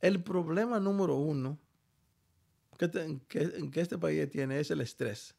[0.00, 1.58] el problema número uno
[2.78, 5.34] que, que, este país tiene es el estrés,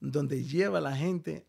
[0.00, 1.46] donde lleva a la gente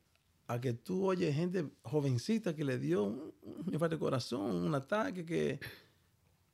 [0.48, 5.26] a que tú oyes gente jovencita que le dio un, un de corazón, un ataque,
[5.26, 5.60] que,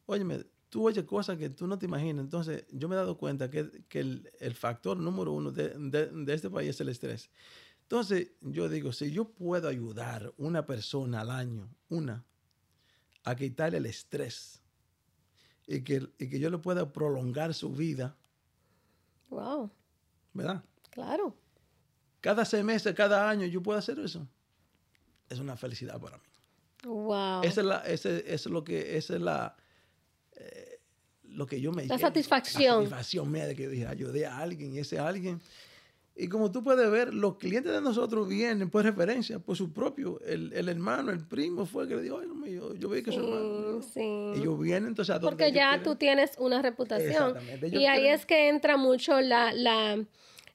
[0.05, 2.23] óyeme, tú oyes cosas que tú no te imaginas.
[2.23, 6.33] Entonces, yo me he dado cuenta que, que el, factor número uno de, de, de,
[6.33, 7.31] este país es el estrés.
[7.83, 12.23] Entonces, yo digo, si yo puedo ayudar una persona al año, una,
[13.23, 14.61] a quitarle el estrés
[15.67, 18.15] y que, y que yo le pueda prolongar su vida.
[19.29, 19.71] Wow.
[20.33, 20.63] ¿Verdad?
[20.89, 21.35] Claro.
[22.21, 24.27] Cada meses, cada año, yo puedo hacer eso.
[25.29, 26.23] Es una felicidad para mí.
[26.83, 27.43] Wow.
[27.43, 29.55] Esa es, la, ese, es lo que, esa es la,
[30.33, 30.79] eh,
[31.23, 32.83] lo que yo me La satisfacción.
[32.83, 35.41] La satisfacción mía de que dije, ayudé a alguien y ese alguien.
[36.19, 40.19] Y como tú puedes ver, los clientes de nosotros vienen por referencia, por su propio,
[40.25, 43.17] el, el hermano, el primo fue el que le dijo, yo, yo vi que sí,
[43.17, 43.81] su hermano.
[43.83, 44.01] Sí.
[44.35, 47.35] Ellos vienen entonces a Porque ya tú tienes una reputación.
[47.71, 50.03] Y ahí es que entra mucho la, la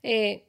[0.03, 0.45] eh,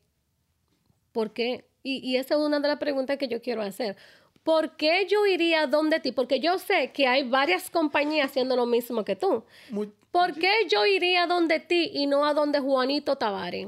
[1.11, 1.65] ¿por qué?
[1.83, 3.95] Y, y esa es una de las preguntas que yo quiero hacer.
[4.43, 6.11] ¿Por qué yo iría donde ti?
[6.11, 9.43] Porque yo sé que hay varias compañías haciendo lo mismo que tú.
[9.69, 13.67] Muy, ¿Por qué yo iría donde ti y no a donde Juanito Tavares?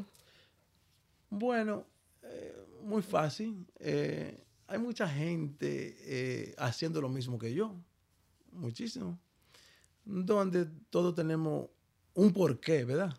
[1.37, 1.85] Bueno,
[2.23, 3.67] eh, muy fácil.
[3.77, 7.75] Eh, hay mucha gente eh, haciendo lo mismo que yo.
[8.53, 9.19] Muchísimo.
[10.05, 11.67] Donde todos tenemos
[12.13, 13.13] un porqué, ¿verdad?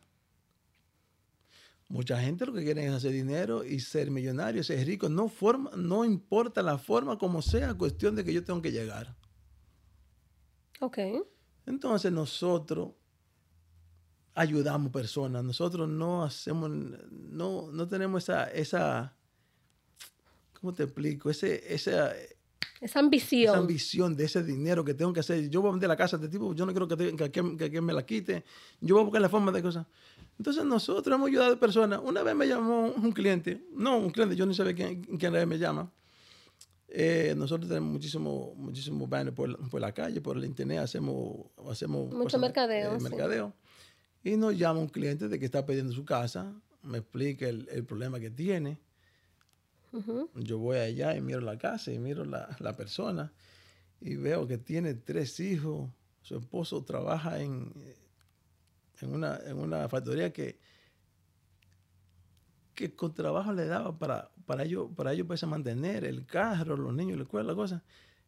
[1.90, 5.10] Mucha gente lo que quiere es hacer dinero y ser millonario, ser rico.
[5.10, 9.14] No, forma, no importa la forma como sea, cuestión de que yo tengo que llegar.
[10.80, 10.98] Ok.
[11.66, 12.92] Entonces nosotros
[14.37, 15.43] ayudamos personas.
[15.43, 19.16] Nosotros no hacemos, no, no tenemos esa, esa,
[20.61, 21.30] ¿cómo te explico?
[21.30, 22.12] Ese, esa,
[22.80, 23.55] esa ambición.
[23.55, 25.49] Esa ambición de ese dinero que tengo que hacer.
[25.49, 27.70] Yo voy a vender la casa de este tipo, yo no quiero que, que, que,
[27.70, 28.45] que me la quite.
[28.80, 29.87] Yo voy a buscar la forma de cosas.
[30.39, 32.01] Entonces nosotros hemos ayudado a personas.
[32.05, 35.59] Una vez me llamó un cliente, no un cliente, yo no sabía quién, quién me
[35.59, 35.91] llama.
[36.89, 42.12] Eh, nosotros tenemos muchísimo, muchísimo banner por, por, la calle, por el internet, hacemos, hacemos
[42.12, 42.95] mucho cosas, mercadeo.
[42.95, 43.49] Eh, mercadeo.
[43.49, 43.65] Sí.
[44.26, 46.52] Y nos llama un cliente de que está pidiendo su casa,
[46.82, 48.76] me explica el, el problema que tiene.
[49.92, 50.28] Uh -huh.
[50.42, 53.32] Yo voy allá y miro la casa y miro la, la persona
[54.00, 55.88] y veo que tiene tres hijos,
[56.22, 57.72] su esposo trabaja en
[59.00, 60.58] en una, en una factoría que,
[62.74, 66.92] que con trabajo le daba para, para ellos para ellos pues, mantener el carro, los
[66.92, 67.82] niños, la escuela, la cosa.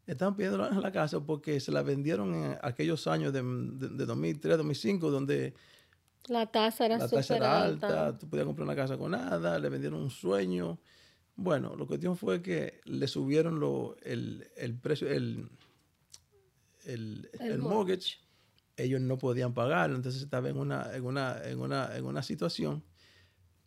[0.07, 4.07] Estaban pidiendo la, la casa porque se la vendieron en aquellos años de, de, de
[4.07, 5.55] 2003, 2005, donde
[6.27, 9.59] la tasa era la tasa era alta, alta, tú podías comprar una casa con nada,
[9.59, 10.79] le vendieron un sueño.
[11.37, 15.49] Bueno, lo que cuestión fue que le subieron lo, el, el precio, el,
[16.85, 18.19] el, el, el mortgage
[18.79, 22.85] ellos no podían pagarlo, entonces estaba en una, en una, en una, en una situación.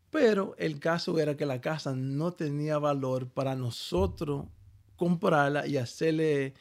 [0.10, 4.46] Pero el caso era que la casa no tenía valor para nosotros
[4.96, 6.54] comprarla y hacerle...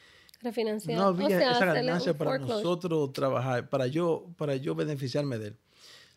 [0.43, 0.99] Refinanciar.
[0.99, 5.49] No había o sea, esa ganancia para nosotros trabajar, para yo, para yo beneficiarme de
[5.49, 5.57] él.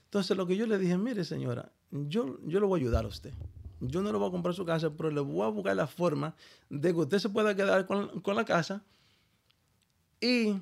[0.05, 3.07] Entonces lo que yo le dije, mire señora, yo, yo le voy a ayudar a
[3.07, 3.33] usted.
[3.81, 6.35] Yo no le voy a comprar su casa, pero le voy a buscar la forma
[6.69, 8.83] de que usted se pueda quedar con, con la casa
[10.21, 10.55] y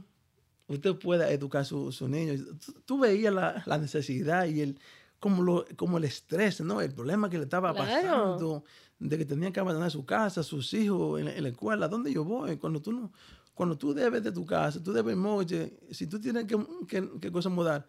[0.67, 2.39] usted pueda educar a sus su niños.
[2.65, 4.79] Tú, tú veías la, la, necesidad y el,
[5.19, 6.81] como, lo, como el estrés, ¿no?
[6.81, 7.85] El problema que le estaba Claro.
[7.85, 8.63] pasando,
[8.97, 11.87] de que tenían que abandonar su casa, sus hijos en, en la escuela.
[11.87, 12.57] ¿Dónde yo voy?
[12.57, 13.11] Cuando tú, no,
[13.53, 17.31] cuando tú debes de tu casa, tú debes moche, si tú tienes que, que, que
[17.31, 17.87] cosa mudar,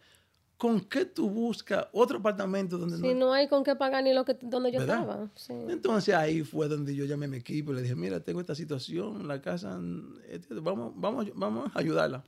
[0.57, 4.23] ¿con qué tú buscas otro apartamento donde Si no hay con qué pagar ni lo
[4.23, 5.01] que donde yo ¿Verdad?
[5.01, 5.31] estaba.
[5.35, 5.53] Sí.
[5.69, 8.55] entonces ahí fue donde yo llamé a mi equipo y le dije, mira, tengo esta
[8.55, 9.79] situación, la casa,
[10.27, 12.23] eh, vamos, vamos, vamos a ayudarla.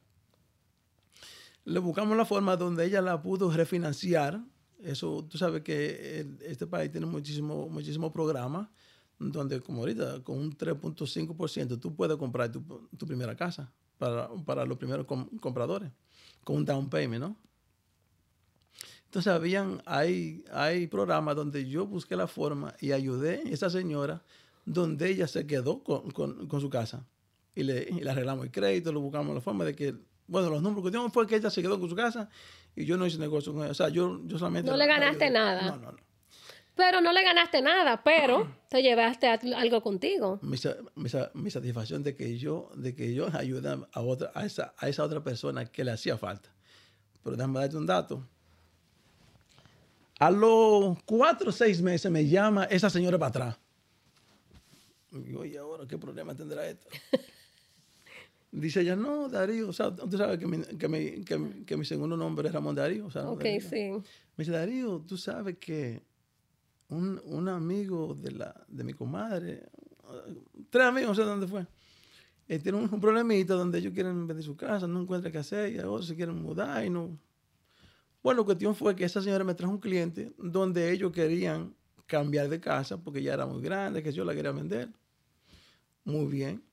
[1.65, 4.39] Le buscamos la forma donde ella la pudo refinanciar.
[4.79, 8.71] Eso, tú sabes que este país tiene muchísimo, muchísimo programa
[9.19, 12.61] donde como ahorita con un 3.5% tú puedes comprar tu,
[12.97, 15.91] tu primera casa para, para los primeros com- compradores
[16.43, 17.37] con un down payment, ¿no?
[19.05, 24.21] Entonces, habían, hay, hay programas donde yo busqué la forma y ayudé a esa señora
[24.65, 27.05] donde ella se quedó con, con- con su casa.
[27.55, 29.95] Y le, y le arreglamos el crédito, le buscamos la forma de que,
[30.27, 32.27] bueno, los números que tengo fue que ella se quedó con su casa
[32.75, 33.71] y yo no hice negocio con ella.
[33.71, 34.69] O sea, yo, yo solamente...
[34.69, 35.29] No le ganaste ayudé.
[35.39, 35.61] nada.
[35.71, 35.97] No, no, no.
[36.75, 40.39] Pero no le ganaste nada, pero te llevaste algo contigo.
[40.41, 40.57] Mi,
[40.95, 44.89] mi mi satisfacción de que yo, de que yo ayudé a, otra, a, esa, a
[44.89, 46.49] esa otra persona que le hacía falta.
[47.23, 48.23] Pero déjame darte un dato.
[50.19, 53.57] A los cuatro o seis meses me llama esa señora para atrás.
[55.11, 56.87] Y digo, ¿y ahora qué problema tendrá esto?
[58.51, 61.75] Dice ella, no, Darío, o sea, tú sabes que mi, que mi, que mi- que
[61.75, 63.05] mi segundo nombre es Ramón Darío.
[63.07, 63.61] O sea, Ok, Darío.
[63.69, 63.89] sí.
[63.91, 66.01] Me dice, Darío, tú sabes que
[66.89, 69.67] un, un amigo de, la, de mi comadre,
[70.69, 71.65] tres amigos, no sé dónde fue,
[72.47, 75.73] eh, tiene un, un problemita donde ellos quieren vender su casa, no encuentran qué hacer
[75.73, 77.17] y ahora se quieren mudar y no.
[78.21, 81.75] Bueno, la cuestión fue que esa señora me trajo un cliente donde ellos querían
[82.07, 84.89] cambiar de casa porque ya era muy grande, que yo la quería vender.
[86.03, 86.63] Muy bien.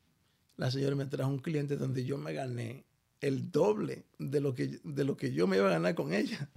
[0.57, 2.85] La señora me trajo un cliente donde yo me gané
[3.21, 6.51] el doble de lo que, de lo que yo me iba a ganar con ella.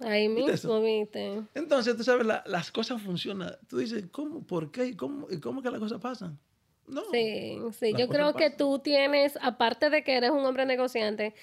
[0.00, 1.42] Ahí ¿Viste mismo, viste.
[1.54, 3.56] Entonces, tú sabes, la- las cosas funcionan.
[3.68, 4.44] Tú dices, ¿cómo?
[4.44, 4.86] ¿Por qué?
[4.86, 6.38] ¿Y cómo, y cómo que las cosas pasan?
[6.86, 7.02] No.
[7.10, 7.94] Sí, sí.
[7.96, 11.34] Yo creo que tú tienes, aparte de que eres un hombre negociante,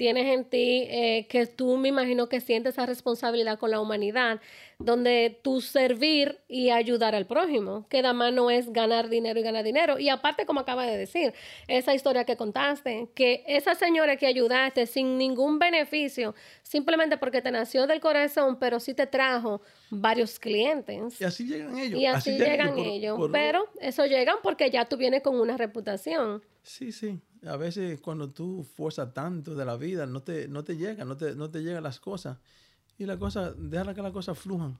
[0.00, 4.40] tienes en ti eh, que tú me imagino que sientes esa responsabilidad con la humanidad,
[4.78, 9.62] donde tú servir y ayudar al prójimo, que más no es ganar dinero y ganar
[9.62, 9.98] dinero.
[9.98, 11.34] Y aparte, como acaba de decir,
[11.68, 17.50] esa historia que contaste, que esa señora que ayudaste sin ningún beneficio, simplemente porque te
[17.50, 21.20] nació del corazón, pero sí te trajo varios clientes.
[21.20, 22.00] Y así llegan ellos.
[22.00, 23.16] Y así, llegan por- ellos.
[23.18, 26.42] por- pero eso llegan porque ya tú vienes con una reputación.
[26.62, 27.18] Sí, sí.
[27.46, 31.16] A veces cuando tú fuerzas tanto de la vida, no te, no te llegan, no
[31.16, 32.38] te, no te llegan las cosas.
[32.98, 34.78] Y la cosa, déjala que las cosas flujan.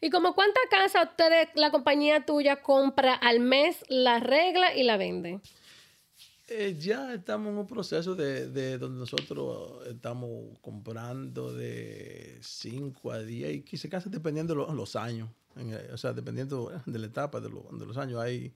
[0.00, 4.96] ¿Y como cuántas casas ustedes, la compañía tuya, compra al mes, la regla y la
[4.96, 5.40] vende?
[6.46, 13.20] Eh, ya estamos en un proceso de, de donde nosotros estamos comprando de 5 a
[13.20, 15.30] 10 y quizás casi dependiendo de lo- los años.
[15.56, 18.20] En o sea, dependiendo de la etapa de, lo- de los años.
[18.20, 18.52] Hay,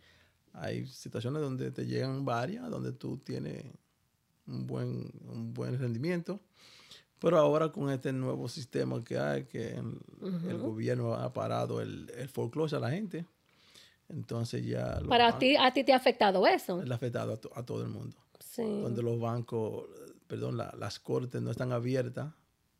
[0.52, 3.64] hay situaciones donde te llegan varias, donde tú tienes
[4.46, 6.40] un buen, un buen rendimiento.
[7.18, 9.98] Pero ahora con este nuevo sistema que hay, que el,
[10.48, 13.26] el gobierno ha parado el, el foreclosure a la gente,
[14.08, 15.00] entonces ya...
[15.08, 16.82] Para ti, a ti te ha afectado eso.
[16.82, 18.62] le ha afectado a, to- a todo el mundo Sí.
[18.62, 19.86] donde los bancos,
[20.28, 22.32] perdón, la- las cortes no están abiertas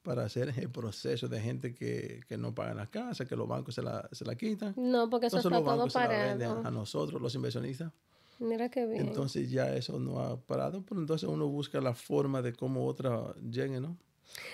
[0.09, 3.74] para hacer el proceso de gente que, que no pagan las casas, que los bancos
[3.74, 4.72] se la, se la quitan.
[4.74, 6.70] No, porque eso Entonces está los todo bancos se la venden a, a parado.
[6.70, 7.92] nosotros, los inversionistas.
[8.38, 9.09] Mira qué bien.
[9.09, 13.34] Entonces ya eso no ha parado, pero entonces uno busca la forma de cómo otra
[13.50, 13.98] llegue, ¿no?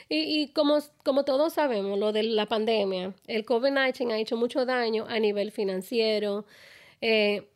[0.09, 4.67] Y, y como, como todos sabemos, lo de la pandemia, el COVID-19 ha hecho mucho
[4.67, 6.47] daño a nivel financiero.
[7.01, 7.49] Eh,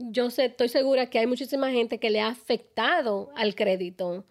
[0.00, 4.24] yo sé, estoy segura que hay muchísima gente que le ha afectado al crédito.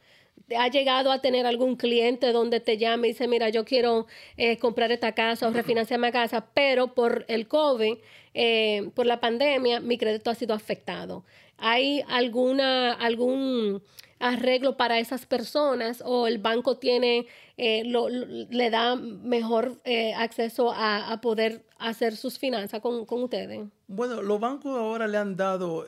[0.57, 4.57] ¿Ha llegado a tener algún cliente donde te llama y dice, mira, yo quiero eh,
[4.57, 7.95] comprar esta casa o refinanciar mi casa, pero por el COVID,
[8.33, 11.23] eh, por la pandemia, mi crédito ha sido afectado?
[11.57, 13.81] ¿Hay alguna, algún
[14.19, 17.25] arreglo para esas personas o el banco tiene,
[17.57, 23.05] eh, lo- lo- le da mejor eh, acceso a, a poder hacer sus finanzas con,
[23.05, 23.61] con ustedes?
[23.87, 25.85] Bueno, los bancos ahora le han dado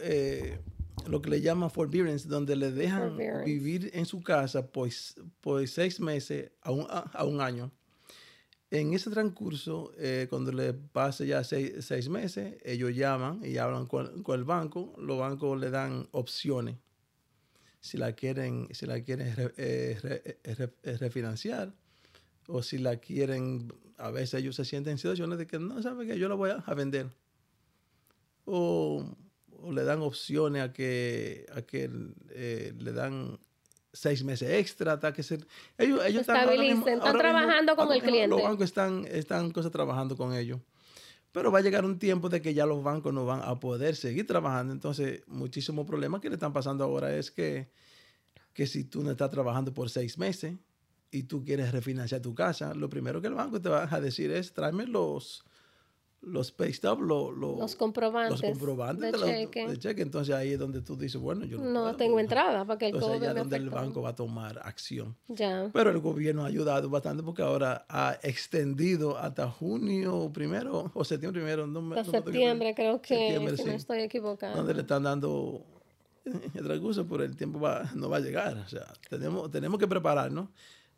[1.08, 4.90] lo que le llaman forbearance, donde le dejan vivir en su casa por,
[5.42, 7.72] por seis meses a un, a, un año.
[8.72, 13.86] En ese transcurso, eh, cuando le pase ya seis, seis meses, ellos llaman y hablan
[13.86, 14.94] con, con el banco.
[14.98, 16.76] Los bancos le dan opciones.
[17.80, 21.74] Si la quieren, si la quieren re- eh, re- re- eh, refinanciar
[22.48, 26.08] o si la quieren, a veces ellos se sienten en situaciones de que no saben
[26.08, 27.12] que yo la voy a, a vender.
[28.46, 29.04] O,
[29.62, 31.90] o le dan opciones a que, a que
[32.32, 33.38] eh, le dan
[33.94, 35.36] seis meses extra, hasta que se...
[35.78, 38.28] Ellos, ellos están, ahora estabilicen, mismo- están ahora mismo- trabajando con el cliente.
[38.28, 40.60] Los bancos están, están cosas trabajando con ellos.
[41.32, 43.96] Pero va a llegar un tiempo de que ya los bancos no van a poder
[43.96, 44.72] seguir trabajando.
[44.74, 47.70] Entonces, muchísimos problemas que le están pasando ahora es que,
[48.54, 50.56] que si tú no estás trabajando por seis meses
[51.12, 54.32] y tú quieres refinanciar tu casa, lo primero que el banco te va a decir
[54.32, 55.44] es tráeme los,
[56.26, 59.68] los pay stub, lo- lo- Los comprobantes, los comprobantes de de, cheque.
[59.68, 60.02] de cheque.
[60.02, 62.78] Entonces ahí es donde tú dices, bueno, yo no, No puedo, tengo porque- entrada para
[62.80, 63.82] que el Entonces ya me donde el afectó.
[63.82, 65.16] banco va a tomar acción.
[65.28, 65.70] Ya.
[65.72, 71.42] Pero el gobierno ha ayudado bastante porque ahora ha extendido hasta junio primero o septiembre
[71.42, 71.68] primero.
[71.68, 73.76] No me- Hasta no me septiembre creo que, Septiembre, si no sí.
[73.76, 74.56] estoy equivocada.
[74.56, 75.64] donde le están dando
[76.56, 78.58] el recurso, pero el tiempo va, no va a llegar.
[78.58, 80.50] O sea, tenemos, tenemos que prepararnos.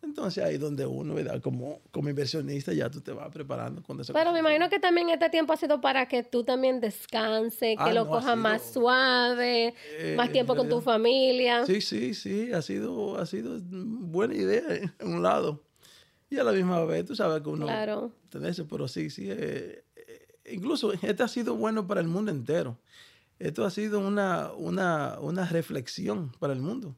[0.04, 1.42] Entonces ahí donde uno, ¿verdad?
[1.42, 5.10] Como, como inversionista, ya tú te vas preparando con esa Pero me imagino que también
[5.10, 8.62] este tiempo ha sido para que tú también descanses, que Ah, lo no, cojas más
[8.74, 11.66] suave, Eh, más tiempo con tu realidad- familia.
[11.66, 15.64] Sí, sí, sí, ha sido, ha sido buena idea eh, en un lado.
[16.30, 18.12] Y a la misma vez, tú sabes que uno Claro.
[18.30, 19.28] tiene eso, pero sí, sí.
[19.30, 22.78] eh, eh, incluso este ha sido bueno para el mundo entero.
[23.40, 26.96] Esto ha sido una, una, una reflexión para el mundo.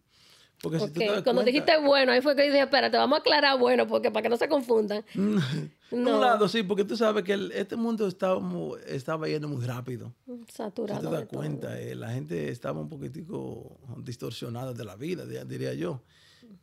[0.61, 3.17] Porque si Ok, tú te Cuando cuenta- dijiste bueno, ahí fue que dije, espérate, vamos
[3.17, 5.03] a aclarar bueno, porque para que no se confundan.
[5.91, 6.15] No.
[6.17, 9.65] un lado, sí, porque tú sabes que el- este mundo está, mu- estaba yendo muy
[9.65, 10.13] rápido.
[10.27, 11.01] Si Saturado.
[11.01, 15.37] te de das cuenta, eh, la gente estaba un poquitico distorsionada de la vida, di-
[15.47, 16.03] diría yo.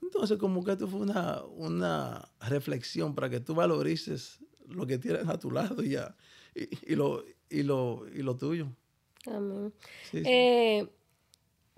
[0.01, 5.27] Entonces, como que esto fue una, una reflexión para que tú valorices lo que tienes
[5.27, 6.15] a tu lado y, ya,
[6.55, 8.69] y, y lo, y, lo, y lo tuyo.
[9.27, 9.73] Amén.
[10.09, 10.25] Sí, sí.
[10.25, 10.89] Eh,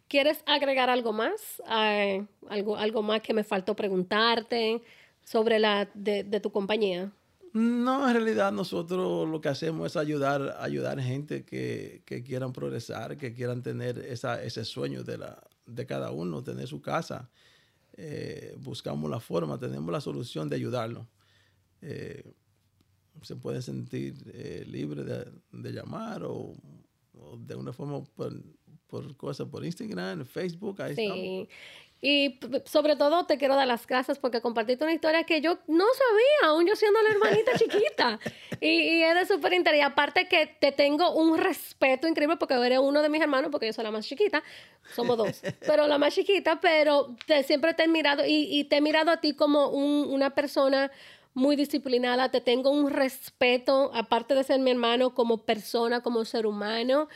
[0.08, 1.62] ¿Quieres agregar algo más?
[1.66, 4.82] Algo, algo más que me faltó preguntarte
[5.22, 7.12] sobre la de, de tu compañía.
[7.52, 13.16] No, en realidad nosotros lo que hacemos es ayudar, ayudar gente que, que quieran progresar,
[13.16, 17.30] que quieran tener esa, ese sueño de, la, de cada uno, tener su casa.
[17.94, 21.08] Eh, buscamos la forma, tenemos la solución de ayudarlo.
[21.80, 22.22] Eh,
[23.22, 26.54] se pueden sentir eh, libres de, de llamar o,
[27.38, 28.32] de una forma por,
[28.88, 31.14] por cosas por Instagram, Facebook, ahí estamos.
[31.16, 31.48] Sí.
[32.00, 35.58] Y p- sobre todo te quiero dar las gracias porque compartiste una historia que yo
[35.66, 38.20] no sabía, aún yo siendo la hermanita chiquita.
[38.60, 39.80] Y, y es de súper interés.
[39.80, 43.66] Y aparte que te tengo un respeto increíble porque eres uno de mis hermanos, porque
[43.66, 44.44] yo soy la más chiquita.
[44.94, 48.76] Somos dos, pero la más chiquita, pero te, siempre te he mirado y, y te
[48.76, 50.92] he mirado a ti como un- una persona
[51.34, 56.46] muy disciplinada, te tengo un respeto, aparte de ser mi hermano, como persona, como ser
[56.46, 57.08] humano.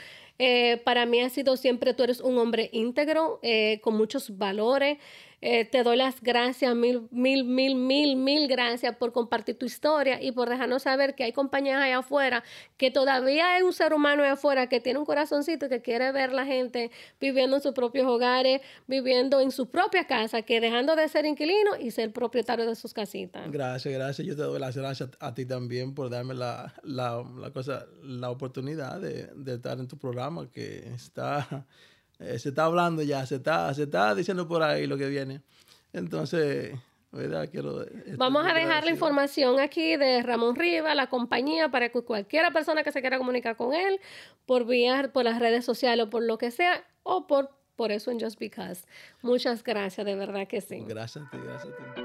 [0.44, 4.98] Eh, para mí ha sido siempre, tú eres un hombre íntegro, eh, con muchos valores.
[5.44, 10.22] Eh, te doy las gracias, mil, mil, mil, mil, mil gracias por compartir tu historia
[10.22, 12.44] y por dejarnos saber que hay compañías allá afuera,
[12.76, 16.32] que todavía hay un ser humano allá afuera que tiene un corazoncito que quiere ver
[16.32, 21.08] la gente viviendo en sus propios hogares, viviendo en su propia casa, que dejando de
[21.08, 23.50] ser inquilino y ser propietario de sus casitas.
[23.50, 24.24] Gracias, gracias.
[24.24, 28.30] Yo te doy las gracias a ti también por darme la, la, la cosa, la
[28.30, 31.66] oportunidad de, de estar en tu programa que está,
[32.22, 35.42] eh, se está hablando ya, se está, se está diciendo por ahí lo que viene.
[35.92, 36.74] Entonces,
[37.10, 37.48] ¿verdad?
[37.50, 37.82] Quiero.
[37.82, 42.50] estoy Vamos a dejar la información aquí de Ramón Riva, la compañía, para que cualquiera
[42.50, 44.00] persona que se quiera comunicar con él
[44.46, 48.10] por vía, por las redes sociales o por lo que sea, o por, por eso
[48.10, 48.86] en Just Because.
[49.20, 50.82] Muchas gracias, de verdad que sí.
[50.86, 52.01] Gracias a ti, gracias a ti.